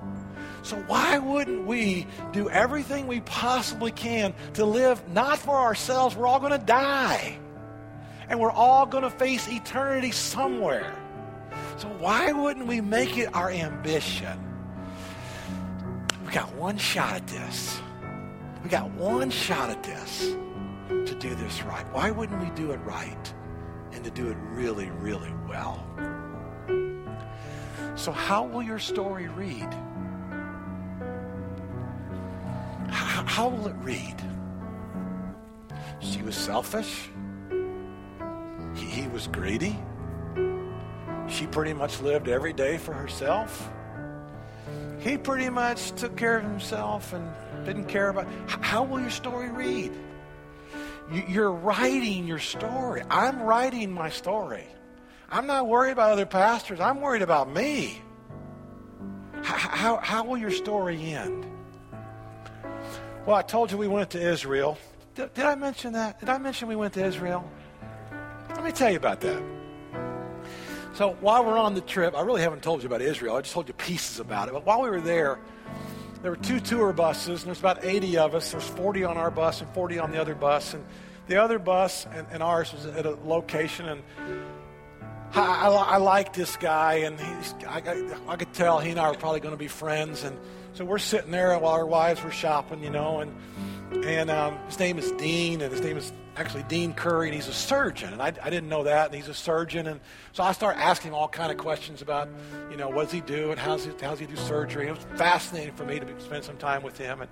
So 0.62 0.76
why 0.86 1.18
wouldn't 1.18 1.66
we 1.66 2.06
do 2.32 2.50
everything 2.50 3.06
we 3.06 3.20
possibly 3.20 3.92
can 3.92 4.34
to 4.54 4.64
live 4.64 5.08
not 5.08 5.38
for 5.38 5.56
ourselves? 5.56 6.16
We're 6.16 6.26
all 6.26 6.40
going 6.40 6.52
to 6.52 6.64
die. 6.64 7.38
And 8.28 8.40
we're 8.40 8.50
all 8.50 8.86
going 8.86 9.04
to 9.04 9.10
face 9.10 9.48
eternity 9.48 10.10
somewhere. 10.10 10.96
So 11.76 11.88
why 11.88 12.32
wouldn't 12.32 12.66
we 12.66 12.80
make 12.80 13.18
it 13.18 13.34
our 13.34 13.50
ambition? 13.50 14.51
Got 16.32 16.54
one 16.54 16.78
shot 16.78 17.14
at 17.14 17.26
this. 17.28 17.80
We 18.64 18.70
got 18.70 18.90
one 18.92 19.30
shot 19.30 19.70
at 19.70 19.82
this 19.82 20.34
to 20.88 21.14
do 21.18 21.34
this 21.34 21.62
right. 21.62 21.86
Why 21.92 22.10
wouldn't 22.10 22.40
we 22.42 22.50
do 22.56 22.72
it 22.72 22.78
right? 22.78 23.34
and 23.92 24.04
to 24.04 24.10
do 24.10 24.28
it 24.28 24.36
really, 24.50 24.90
really 24.90 25.32
well. 25.48 25.84
So, 27.94 28.10
how 28.10 28.44
will 28.44 28.62
your 28.62 28.78
story 28.78 29.28
read? 29.28 29.68
How, 32.90 33.24
how 33.26 33.48
will 33.48 33.68
it 33.68 33.76
read? 33.80 34.16
She 36.00 36.22
was 36.22 36.34
selfish. 36.34 37.10
He, 38.74 38.86
he 38.86 39.08
was 39.08 39.26
greedy. 39.28 39.78
She 41.28 41.46
pretty 41.46 41.74
much 41.74 42.00
lived 42.00 42.28
every 42.28 42.52
day 42.52 42.78
for 42.78 42.92
herself. 42.92 43.70
He 45.02 45.18
pretty 45.18 45.50
much 45.50 45.92
took 45.92 46.16
care 46.16 46.38
of 46.38 46.44
himself 46.44 47.12
and 47.12 47.28
didn't 47.66 47.86
care 47.86 48.08
about. 48.08 48.28
How 48.46 48.84
will 48.84 49.00
your 49.00 49.10
story 49.10 49.50
read? 49.50 49.92
You're 51.28 51.50
writing 51.52 52.26
your 52.26 52.38
story. 52.38 53.02
I'm 53.10 53.42
writing 53.42 53.90
my 53.90 54.10
story. 54.10 54.64
I'm 55.28 55.46
not 55.46 55.66
worried 55.66 55.92
about 55.92 56.12
other 56.12 56.26
pastors. 56.26 56.78
I'm 56.78 57.00
worried 57.00 57.22
about 57.22 57.50
me. 57.50 58.00
How, 59.42 59.56
how, 59.56 59.96
how 59.96 60.24
will 60.24 60.38
your 60.38 60.52
story 60.52 61.12
end? 61.12 61.46
Well, 63.26 63.36
I 63.36 63.42
told 63.42 63.72
you 63.72 63.78
we 63.78 63.88
went 63.88 64.10
to 64.10 64.20
Israel. 64.20 64.78
Did, 65.16 65.34
did 65.34 65.44
I 65.44 65.56
mention 65.56 65.94
that? 65.94 66.20
Did 66.20 66.28
I 66.28 66.38
mention 66.38 66.68
we 66.68 66.76
went 66.76 66.94
to 66.94 67.04
Israel? 67.04 67.48
Let 68.50 68.64
me 68.64 68.72
tell 68.72 68.90
you 68.90 68.98
about 68.98 69.20
that. 69.20 69.42
So 70.94 71.16
while 71.20 71.44
we're 71.44 71.58
on 71.58 71.74
the 71.74 71.80
trip, 71.80 72.14
I 72.14 72.20
really 72.20 72.42
haven't 72.42 72.62
told 72.62 72.82
you 72.82 72.86
about 72.86 73.00
Israel. 73.00 73.36
I 73.36 73.40
just 73.40 73.54
told 73.54 73.66
you 73.66 73.74
pieces 73.74 74.20
about 74.20 74.48
it. 74.48 74.52
But 74.52 74.66
while 74.66 74.82
we 74.82 74.90
were 74.90 75.00
there, 75.00 75.38
there 76.20 76.30
were 76.30 76.36
two 76.36 76.60
tour 76.60 76.92
buses, 76.92 77.42
and 77.42 77.48
there's 77.48 77.60
about 77.60 77.82
80 77.82 78.18
of 78.18 78.34
us. 78.34 78.52
There's 78.52 78.66
40 78.66 79.04
on 79.04 79.16
our 79.16 79.30
bus 79.30 79.62
and 79.62 79.70
40 79.70 79.98
on 79.98 80.10
the 80.10 80.20
other 80.20 80.34
bus. 80.34 80.74
And 80.74 80.84
the 81.28 81.42
other 81.42 81.58
bus 81.58 82.06
and, 82.12 82.26
and 82.30 82.42
ours 82.42 82.74
was 82.74 82.84
at 82.84 83.06
a 83.06 83.16
location, 83.24 83.88
and 83.88 84.02
I, 85.34 85.40
I, 85.40 85.68
I 85.68 85.96
like 85.96 86.34
this 86.34 86.56
guy, 86.56 86.94
and 86.94 87.18
he's, 87.18 87.54
I, 87.66 87.82
I, 88.28 88.36
could 88.36 88.52
tell 88.52 88.78
he 88.78 88.90
and 88.90 89.00
I 89.00 89.08
were 89.10 89.16
probably 89.16 89.40
going 89.40 89.54
to 89.54 89.58
be 89.58 89.68
friends. 89.68 90.24
And 90.24 90.38
so 90.74 90.84
we're 90.84 90.98
sitting 90.98 91.30
there 91.30 91.58
while 91.58 91.72
our 91.72 91.86
wives 91.86 92.22
were 92.22 92.30
shopping, 92.30 92.82
you 92.82 92.90
know, 92.90 93.20
and 93.20 93.34
and 94.04 94.30
um, 94.30 94.58
his 94.66 94.78
name 94.78 94.98
is 94.98 95.10
Dean, 95.12 95.62
and 95.62 95.72
his 95.72 95.82
name 95.82 95.96
is 95.96 96.12
actually 96.36 96.62
Dean 96.64 96.94
Curry, 96.94 97.28
and 97.28 97.34
he's 97.34 97.48
a 97.48 97.52
surgeon, 97.52 98.12
and 98.12 98.22
I, 98.22 98.32
I 98.42 98.50
didn't 98.50 98.68
know 98.68 98.84
that, 98.84 99.06
and 99.06 99.14
he's 99.14 99.28
a 99.28 99.34
surgeon, 99.34 99.86
and 99.86 100.00
so 100.32 100.42
I 100.42 100.52
started 100.52 100.80
asking 100.80 101.10
him 101.10 101.14
all 101.14 101.28
kind 101.28 101.52
of 101.52 101.58
questions 101.58 102.00
about, 102.00 102.28
you 102.70 102.76
know, 102.76 102.88
what 102.88 103.04
does 103.04 103.12
he 103.12 103.20
do, 103.20 103.50
and 103.50 103.60
how's 103.60 103.84
he, 103.84 103.92
how's 104.00 104.18
he 104.18 104.26
do 104.26 104.36
surgery. 104.36 104.88
It 104.88 104.92
was 104.92 105.06
fascinating 105.16 105.74
for 105.74 105.84
me 105.84 106.00
to 106.00 106.20
spend 106.20 106.44
some 106.44 106.56
time 106.56 106.82
with 106.82 106.96
him, 106.96 107.20
and, 107.20 107.30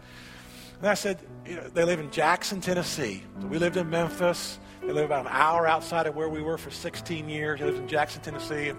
and 0.80 0.88
I 0.88 0.94
said, 0.94 1.18
you 1.46 1.56
know, 1.56 1.68
they 1.68 1.84
live 1.84 2.00
in 2.00 2.10
Jackson, 2.10 2.60
Tennessee. 2.60 3.22
So 3.40 3.46
we 3.48 3.58
lived 3.58 3.76
in 3.76 3.90
Memphis. 3.90 4.58
They 4.80 4.92
live 4.92 5.04
about 5.04 5.26
an 5.26 5.32
hour 5.32 5.66
outside 5.66 6.06
of 6.06 6.16
where 6.16 6.30
we 6.30 6.40
were 6.40 6.56
for 6.56 6.70
16 6.70 7.28
years. 7.28 7.60
He 7.60 7.66
lives 7.66 7.78
in 7.78 7.86
Jackson, 7.86 8.22
Tennessee. 8.22 8.68
And 8.68 8.78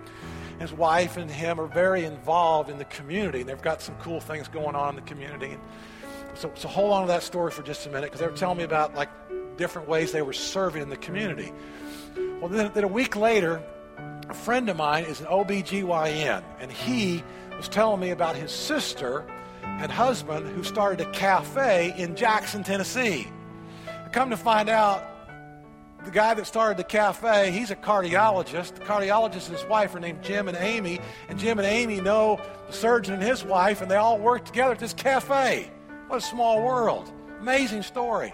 his 0.59 0.73
wife 0.73 1.17
and 1.17 1.29
him 1.29 1.59
are 1.59 1.67
very 1.67 2.05
involved 2.05 2.71
in 2.71 2.79
the 2.79 2.85
community. 2.85 3.41
And 3.41 3.49
they've 3.49 3.61
got 3.61 3.83
some 3.83 3.93
cool 3.97 4.19
things 4.19 4.47
going 4.47 4.75
on 4.75 4.89
in 4.89 4.95
the 4.95 5.07
community. 5.07 5.57
So, 6.33 6.51
so 6.55 6.67
hold 6.67 6.91
on 6.91 7.03
to 7.03 7.07
that 7.09 7.21
story 7.21 7.51
for 7.51 7.61
just 7.61 7.85
a 7.85 7.89
minute 7.89 8.05
because 8.05 8.19
they 8.19 8.25
were 8.25 8.35
telling 8.35 8.57
me 8.57 8.63
about 8.63 8.95
like 8.95 9.09
different 9.57 9.87
ways 9.87 10.11
they 10.11 10.21
were 10.21 10.33
serving 10.33 10.81
in 10.81 10.89
the 10.89 10.97
community. 10.97 11.51
Well, 12.39 12.49
then, 12.49 12.71
then 12.73 12.83
a 12.83 12.87
week 12.87 13.15
later, 13.15 13.61
a 14.29 14.33
friend 14.33 14.69
of 14.69 14.77
mine 14.77 15.05
is 15.05 15.19
an 15.19 15.27
OBGYN, 15.27 16.43
and 16.59 16.71
he 16.71 17.23
was 17.57 17.67
telling 17.67 17.99
me 17.99 18.11
about 18.11 18.35
his 18.35 18.51
sister 18.51 19.25
and 19.63 19.91
husband 19.91 20.47
who 20.47 20.63
started 20.63 21.05
a 21.05 21.11
cafe 21.11 21.93
in 21.97 22.15
Jackson, 22.15 22.63
Tennessee. 22.63 23.27
Come 24.11 24.29
to 24.29 24.37
find 24.37 24.69
out, 24.69 25.07
the 26.03 26.11
guy 26.11 26.33
that 26.33 26.47
started 26.47 26.77
the 26.77 26.83
cafe, 26.83 27.51
he's 27.51 27.69
a 27.69 27.75
cardiologist. 27.75 28.73
The 28.73 28.81
cardiologist 28.81 29.49
and 29.49 29.57
his 29.57 29.65
wife 29.65 29.93
are 29.93 29.99
named 29.99 30.23
Jim 30.23 30.47
and 30.47 30.57
Amy, 30.57 30.99
and 31.29 31.37
Jim 31.37 31.59
and 31.59 31.67
Amy 31.67 32.01
know 32.01 32.41
the 32.67 32.73
surgeon 32.73 33.13
and 33.13 33.23
his 33.23 33.43
wife, 33.43 33.81
and 33.81 33.91
they 33.91 33.95
all 33.95 34.17
work 34.17 34.43
together 34.45 34.71
at 34.71 34.79
this 34.79 34.93
cafe. 34.93 35.69
What 36.07 36.17
a 36.17 36.21
small 36.21 36.63
world. 36.63 37.11
Amazing 37.39 37.83
story. 37.83 38.33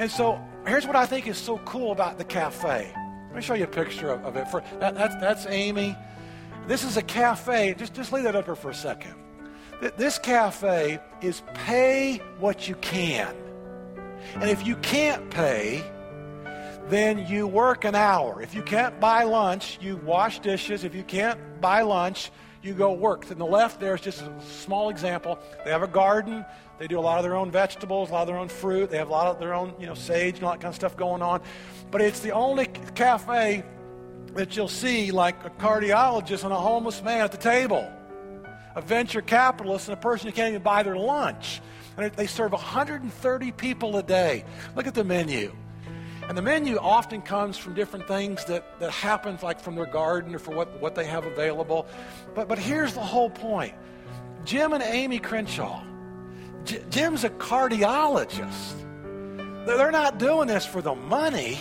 And 0.00 0.10
so 0.10 0.40
here's 0.66 0.86
what 0.86 0.96
I 0.96 1.04
think 1.04 1.26
is 1.26 1.36
so 1.36 1.58
cool 1.58 1.92
about 1.92 2.16
the 2.16 2.24
cafe. 2.24 2.90
Let 3.26 3.36
me 3.36 3.42
show 3.42 3.52
you 3.52 3.64
a 3.64 3.66
picture 3.66 4.08
of, 4.08 4.24
of 4.24 4.34
it. 4.34 4.48
For 4.48 4.62
that, 4.78 4.94
that's, 4.94 5.14
that's 5.16 5.46
Amy. 5.46 5.94
This 6.66 6.84
is 6.84 6.96
a 6.96 7.02
cafe. 7.02 7.74
Just, 7.74 7.92
just 7.92 8.10
leave 8.10 8.24
that 8.24 8.34
up 8.34 8.46
here 8.46 8.54
for 8.54 8.70
a 8.70 8.74
second. 8.74 9.14
This 9.98 10.18
cafe 10.18 11.00
is 11.20 11.42
pay 11.52 12.16
what 12.38 12.66
you 12.66 12.76
can. 12.76 13.36
And 14.36 14.48
if 14.48 14.66
you 14.66 14.76
can't 14.76 15.28
pay, 15.28 15.84
then 16.88 17.26
you 17.28 17.46
work 17.46 17.84
an 17.84 17.94
hour. 17.94 18.40
If 18.40 18.54
you 18.54 18.62
can't 18.62 18.98
buy 19.00 19.24
lunch, 19.24 19.78
you 19.82 19.98
wash 19.98 20.40
dishes. 20.40 20.82
If 20.82 20.94
you 20.94 21.02
can't 21.02 21.60
buy 21.60 21.82
lunch, 21.82 22.30
you 22.62 22.74
go 22.74 22.92
work. 22.92 23.26
To 23.26 23.34
the 23.34 23.46
left, 23.46 23.80
there's 23.80 24.00
just 24.00 24.22
a 24.22 24.32
small 24.42 24.90
example. 24.90 25.38
They 25.64 25.70
have 25.70 25.82
a 25.82 25.88
garden. 25.88 26.44
They 26.78 26.86
do 26.86 26.98
a 26.98 27.00
lot 27.00 27.18
of 27.18 27.24
their 27.24 27.36
own 27.36 27.50
vegetables, 27.50 28.10
a 28.10 28.12
lot 28.12 28.22
of 28.22 28.28
their 28.28 28.38
own 28.38 28.48
fruit. 28.48 28.90
They 28.90 28.98
have 28.98 29.08
a 29.08 29.12
lot 29.12 29.26
of 29.26 29.38
their 29.38 29.54
own, 29.54 29.74
you 29.78 29.86
know, 29.86 29.94
sage 29.94 30.36
and 30.36 30.44
all 30.44 30.52
that 30.52 30.60
kind 30.60 30.72
of 30.72 30.74
stuff 30.74 30.96
going 30.96 31.22
on. 31.22 31.42
But 31.90 32.00
it's 32.00 32.20
the 32.20 32.32
only 32.32 32.66
cafe 32.94 33.64
that 34.34 34.56
you'll 34.56 34.68
see 34.68 35.10
like 35.10 35.44
a 35.44 35.50
cardiologist 35.50 36.44
and 36.44 36.52
a 36.52 36.56
homeless 36.56 37.02
man 37.02 37.20
at 37.20 37.32
the 37.32 37.38
table, 37.38 37.90
a 38.74 38.80
venture 38.80 39.22
capitalist 39.22 39.88
and 39.88 39.98
a 39.98 40.00
person 40.00 40.28
who 40.28 40.32
can't 40.32 40.50
even 40.50 40.62
buy 40.62 40.82
their 40.82 40.96
lunch. 40.96 41.60
And 41.96 42.12
they 42.12 42.26
serve 42.26 42.52
130 42.52 43.52
people 43.52 43.96
a 43.96 44.02
day. 44.02 44.44
Look 44.76 44.86
at 44.86 44.94
the 44.94 45.04
menu. 45.04 45.54
And 46.30 46.38
the 46.38 46.42
menu 46.42 46.78
often 46.78 47.22
comes 47.22 47.58
from 47.58 47.74
different 47.74 48.06
things 48.06 48.44
that, 48.44 48.78
that 48.78 48.92
happen, 48.92 49.36
like 49.42 49.58
from 49.58 49.74
their 49.74 49.84
garden 49.84 50.32
or 50.32 50.38
for 50.38 50.54
what, 50.54 50.80
what 50.80 50.94
they 50.94 51.04
have 51.04 51.26
available. 51.26 51.88
But, 52.36 52.46
but 52.46 52.56
here's 52.56 52.94
the 52.94 53.00
whole 53.00 53.30
point 53.30 53.74
Jim 54.44 54.72
and 54.72 54.80
Amy 54.80 55.18
Crenshaw. 55.18 55.82
J- 56.62 56.84
Jim's 56.88 57.24
a 57.24 57.30
cardiologist. 57.30 58.76
They're 59.66 59.90
not 59.90 60.18
doing 60.18 60.46
this 60.46 60.64
for 60.64 60.80
the 60.80 60.94
money. 60.94 61.58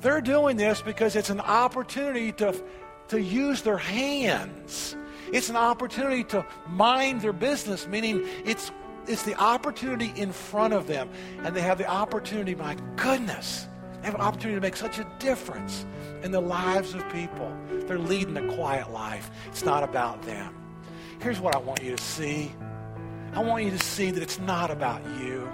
They're 0.00 0.20
doing 0.20 0.56
this 0.56 0.82
because 0.82 1.14
it's 1.14 1.30
an 1.30 1.40
opportunity 1.40 2.32
to, 2.32 2.60
to 3.06 3.22
use 3.22 3.62
their 3.62 3.78
hands. 3.78 4.96
It's 5.32 5.48
an 5.48 5.54
opportunity 5.54 6.24
to 6.24 6.44
mind 6.66 7.20
their 7.20 7.32
business, 7.32 7.86
meaning 7.86 8.22
it's 8.44 8.72
it's 9.10 9.24
the 9.24 9.34
opportunity 9.34 10.12
in 10.16 10.32
front 10.32 10.72
of 10.72 10.86
them. 10.86 11.10
And 11.42 11.54
they 11.54 11.60
have 11.62 11.78
the 11.78 11.86
opportunity, 11.86 12.54
my 12.54 12.76
goodness, 12.96 13.66
they 14.00 14.06
have 14.06 14.14
an 14.14 14.20
opportunity 14.20 14.56
to 14.56 14.62
make 14.62 14.76
such 14.76 14.98
a 14.98 15.06
difference 15.18 15.84
in 16.22 16.30
the 16.30 16.40
lives 16.40 16.94
of 16.94 17.06
people. 17.10 17.54
They're 17.86 17.98
leading 17.98 18.36
a 18.36 18.54
quiet 18.54 18.90
life. 18.90 19.30
It's 19.48 19.64
not 19.64 19.82
about 19.82 20.22
them. 20.22 20.54
Here's 21.20 21.40
what 21.40 21.54
I 21.54 21.58
want 21.58 21.82
you 21.82 21.96
to 21.96 22.02
see 22.02 22.52
I 23.32 23.40
want 23.44 23.64
you 23.64 23.70
to 23.70 23.78
see 23.78 24.10
that 24.10 24.22
it's 24.22 24.40
not 24.40 24.72
about 24.72 25.02
you. 25.20 25.48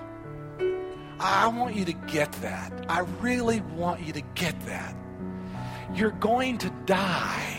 I 1.20 1.46
want 1.48 1.76
you 1.76 1.84
to 1.84 1.92
get 1.92 2.32
that. 2.40 2.72
I 2.88 3.00
really 3.20 3.60
want 3.60 4.00
you 4.00 4.14
to 4.14 4.22
get 4.34 4.58
that. 4.66 4.96
You're 5.94 6.12
going 6.12 6.56
to 6.58 6.70
die. 6.86 7.58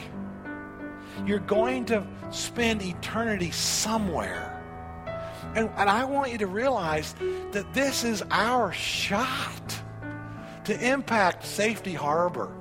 You're 1.26 1.40
going 1.40 1.86
to 1.86 2.06
spend 2.32 2.82
eternity 2.82 3.52
somewhere. 3.52 4.57
And, 5.58 5.72
and 5.76 5.90
I 5.90 6.04
want 6.04 6.32
you 6.32 6.38
to 6.38 6.46
realize 6.46 7.16
that 7.52 7.74
this 7.74 8.04
is 8.04 8.24
our 8.30 8.72
shot 8.72 9.82
to 10.66 10.88
impact 10.88 11.44
Safety 11.48 11.96
Harbor, 11.96 12.56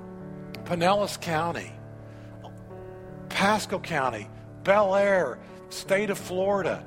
Pinellas 0.65 1.21
County, 1.21 1.71
Pasco 3.29 3.79
County, 3.79 4.31
Belleair, 4.63 5.37
state 5.69 6.09
of 6.09 6.17
Florida, 6.17 6.83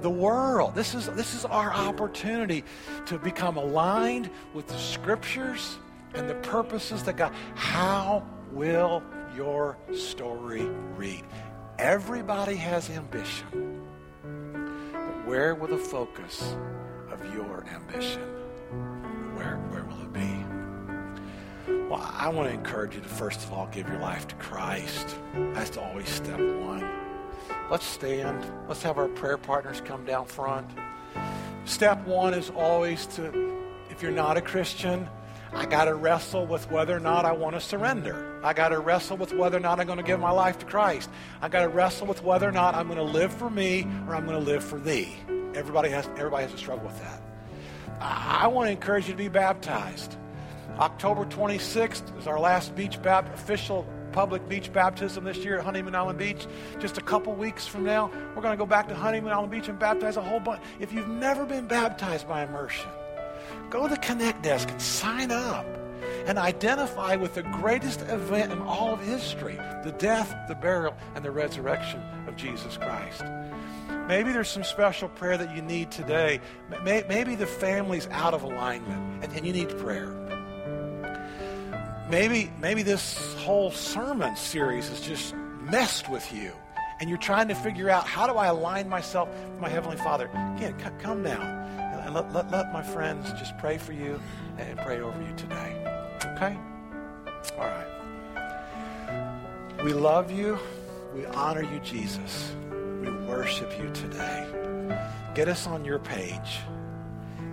the 0.00 0.08
world. 0.08 0.74
This 0.74 0.94
is, 0.94 1.10
this 1.10 1.34
is 1.34 1.44
our 1.44 1.74
opportunity 1.74 2.64
to 3.04 3.18
become 3.18 3.58
aligned 3.58 4.30
with 4.54 4.66
the 4.66 4.78
scriptures 4.78 5.76
and 6.14 6.26
the 6.26 6.36
purposes 6.36 7.02
that 7.02 7.18
God. 7.18 7.34
How 7.54 8.26
will 8.50 9.02
your 9.36 9.76
story 9.92 10.64
read? 10.96 11.22
Everybody 11.78 12.56
has 12.56 12.88
ambition. 12.88 13.77
Where 15.28 15.54
will 15.54 15.68
the 15.68 15.76
focus 15.76 16.56
of 17.10 17.22
your 17.34 17.62
ambition? 17.66 18.22
Where, 19.36 19.58
where 19.68 19.84
will 19.84 20.00
it 20.00 20.10
be? 20.14 21.76
Well, 21.90 22.00
I 22.00 22.30
want 22.30 22.48
to 22.48 22.54
encourage 22.54 22.94
you 22.94 23.02
to 23.02 23.08
first 23.08 23.44
of 23.44 23.52
all 23.52 23.66
give 23.66 23.86
your 23.88 23.98
life 24.00 24.26
to 24.28 24.34
Christ. 24.36 25.14
That's 25.52 25.76
always 25.76 26.08
step 26.08 26.40
one. 26.40 26.82
Let's 27.70 27.84
stand. 27.84 28.42
Let's 28.68 28.82
have 28.84 28.96
our 28.96 29.08
prayer 29.08 29.36
partners 29.36 29.82
come 29.84 30.06
down 30.06 30.24
front. 30.24 30.66
Step 31.66 32.06
one 32.06 32.32
is 32.32 32.48
always 32.48 33.04
to, 33.08 33.60
if 33.90 34.02
you're 34.02 34.10
not 34.10 34.38
a 34.38 34.40
Christian, 34.40 35.06
I 35.52 35.66
got 35.66 35.84
to 35.84 35.94
wrestle 35.94 36.46
with 36.46 36.70
whether 36.70 36.96
or 36.96 37.00
not 37.00 37.26
I 37.26 37.32
want 37.32 37.54
to 37.54 37.60
surrender. 37.60 38.27
I 38.42 38.52
got 38.52 38.68
to 38.68 38.78
wrestle 38.78 39.16
with 39.16 39.32
whether 39.32 39.56
or 39.56 39.60
not 39.60 39.80
I'm 39.80 39.86
going 39.86 39.98
to 39.98 40.04
give 40.04 40.20
my 40.20 40.30
life 40.30 40.58
to 40.60 40.66
Christ. 40.66 41.10
I 41.40 41.48
got 41.48 41.62
to 41.62 41.68
wrestle 41.68 42.06
with 42.06 42.22
whether 42.22 42.48
or 42.48 42.52
not 42.52 42.74
I'm 42.74 42.86
going 42.86 42.98
to 42.98 43.04
live 43.04 43.32
for 43.32 43.50
me 43.50 43.86
or 44.06 44.14
I'm 44.14 44.26
going 44.26 44.38
to 44.38 44.44
live 44.44 44.62
for 44.62 44.78
thee. 44.78 45.16
Everybody 45.54 45.88
has, 45.90 46.06
everybody 46.16 46.44
has 46.44 46.52
to 46.52 46.58
struggle 46.58 46.86
with 46.86 47.00
that. 47.00 47.22
I, 48.00 48.46
want 48.46 48.68
to 48.68 48.72
encourage 48.72 49.06
you 49.06 49.12
to 49.12 49.18
be 49.18 49.28
baptized. 49.28 50.16
October 50.78 51.24
26th 51.24 52.16
is 52.18 52.28
our 52.28 52.38
last 52.38 52.76
beach 52.76 53.02
bap- 53.02 53.34
official 53.34 53.84
public 54.12 54.48
beach 54.48 54.72
baptism 54.72 55.24
this 55.24 55.38
year 55.38 55.58
at 55.58 55.64
Honeymoon 55.64 55.94
Island 55.94 56.18
Beach. 56.18 56.46
Just 56.78 56.96
a 56.96 57.00
couple 57.00 57.34
weeks 57.34 57.66
from 57.66 57.84
now, 57.84 58.10
we're 58.34 58.42
going 58.42 58.52
to 58.52 58.56
go 58.56 58.66
back 58.66 58.88
to 58.88 58.94
Honeymoon 58.94 59.32
Island 59.32 59.50
Beach 59.50 59.68
and 59.68 59.78
baptize 59.78 60.16
a 60.16 60.22
whole 60.22 60.40
bunch. 60.40 60.62
If 60.78 60.92
you've 60.92 61.08
never 61.08 61.44
been 61.44 61.66
baptized 61.66 62.28
by 62.28 62.44
immersion, 62.44 62.88
go 63.68 63.88
to 63.88 63.94
the 63.94 64.00
Connect 64.00 64.42
desk 64.42 64.70
and 64.70 64.80
sign 64.80 65.32
up 65.32 65.66
and 66.26 66.38
identify 66.38 67.16
with 67.16 67.34
the 67.34 67.42
greatest 67.42 68.02
event 68.02 68.52
in 68.52 68.60
all 68.62 68.92
of 68.94 69.00
history 69.00 69.56
the 69.84 69.94
death, 69.98 70.34
the 70.48 70.54
burial, 70.54 70.96
and 71.14 71.24
the 71.24 71.30
resurrection 71.30 72.02
of 72.26 72.36
Jesus 72.36 72.76
Christ. 72.76 73.22
Maybe 74.08 74.32
there's 74.32 74.48
some 74.48 74.64
special 74.64 75.08
prayer 75.08 75.38
that 75.38 75.54
you 75.54 75.62
need 75.62 75.90
today. 75.90 76.40
Maybe 76.82 77.34
the 77.34 77.46
family's 77.46 78.06
out 78.08 78.34
of 78.34 78.42
alignment 78.42 79.24
and 79.24 79.46
you 79.46 79.52
need 79.52 79.68
prayer 79.78 80.14
maybe 82.08 82.50
maybe 82.60 82.82
this 82.82 83.34
whole 83.34 83.70
sermon 83.70 84.34
series 84.36 84.88
has 84.88 85.00
just 85.00 85.34
messed 85.60 86.08
with 86.08 86.32
you 86.32 86.52
and 87.00 87.08
you're 87.08 87.18
trying 87.18 87.48
to 87.48 87.54
figure 87.54 87.90
out 87.90 88.06
how 88.06 88.26
do 88.26 88.34
i 88.34 88.46
align 88.46 88.88
myself 88.88 89.28
with 89.50 89.60
my 89.60 89.68
heavenly 89.68 89.96
father 89.96 90.26
again 90.56 90.74
come 91.00 91.22
down 91.22 91.42
and 91.42 92.14
let, 92.14 92.32
let, 92.32 92.50
let 92.50 92.72
my 92.72 92.82
friends 92.82 93.30
just 93.32 93.56
pray 93.58 93.76
for 93.76 93.92
you 93.92 94.18
and 94.56 94.78
pray 94.78 95.00
over 95.00 95.20
you 95.20 95.34
today 95.36 95.97
okay? 96.38 96.56
All 97.58 97.66
right. 97.66 97.86
We 99.82 99.92
love 99.92 100.30
you. 100.30 100.58
We 101.14 101.26
honor 101.26 101.62
you 101.62 101.80
jesus. 101.80 102.52
We 103.02 103.10
worship 103.10 103.72
you 103.80 103.90
today. 103.90 104.46
Get 105.34 105.48
us 105.48 105.66
on 105.66 105.84
your 105.84 105.98
page. 105.98 106.60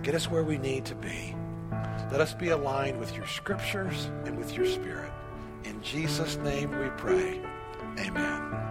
Get 0.02 0.14
us 0.14 0.30
where 0.30 0.44
we 0.44 0.58
need 0.58 0.84
to 0.86 0.94
be. 0.94 1.34
Let 2.12 2.20
us 2.20 2.34
be 2.34 2.50
aligned 2.50 3.00
with 3.00 3.16
your 3.16 3.26
scriptures 3.26 4.08
and 4.24 4.38
with 4.38 4.56
your 4.56 4.66
spirit. 4.66 5.12
In 5.64 5.82
Jesus' 5.82 6.36
name 6.38 6.70
we 6.78 6.88
pray. 6.96 7.40
Amen. 7.98 8.65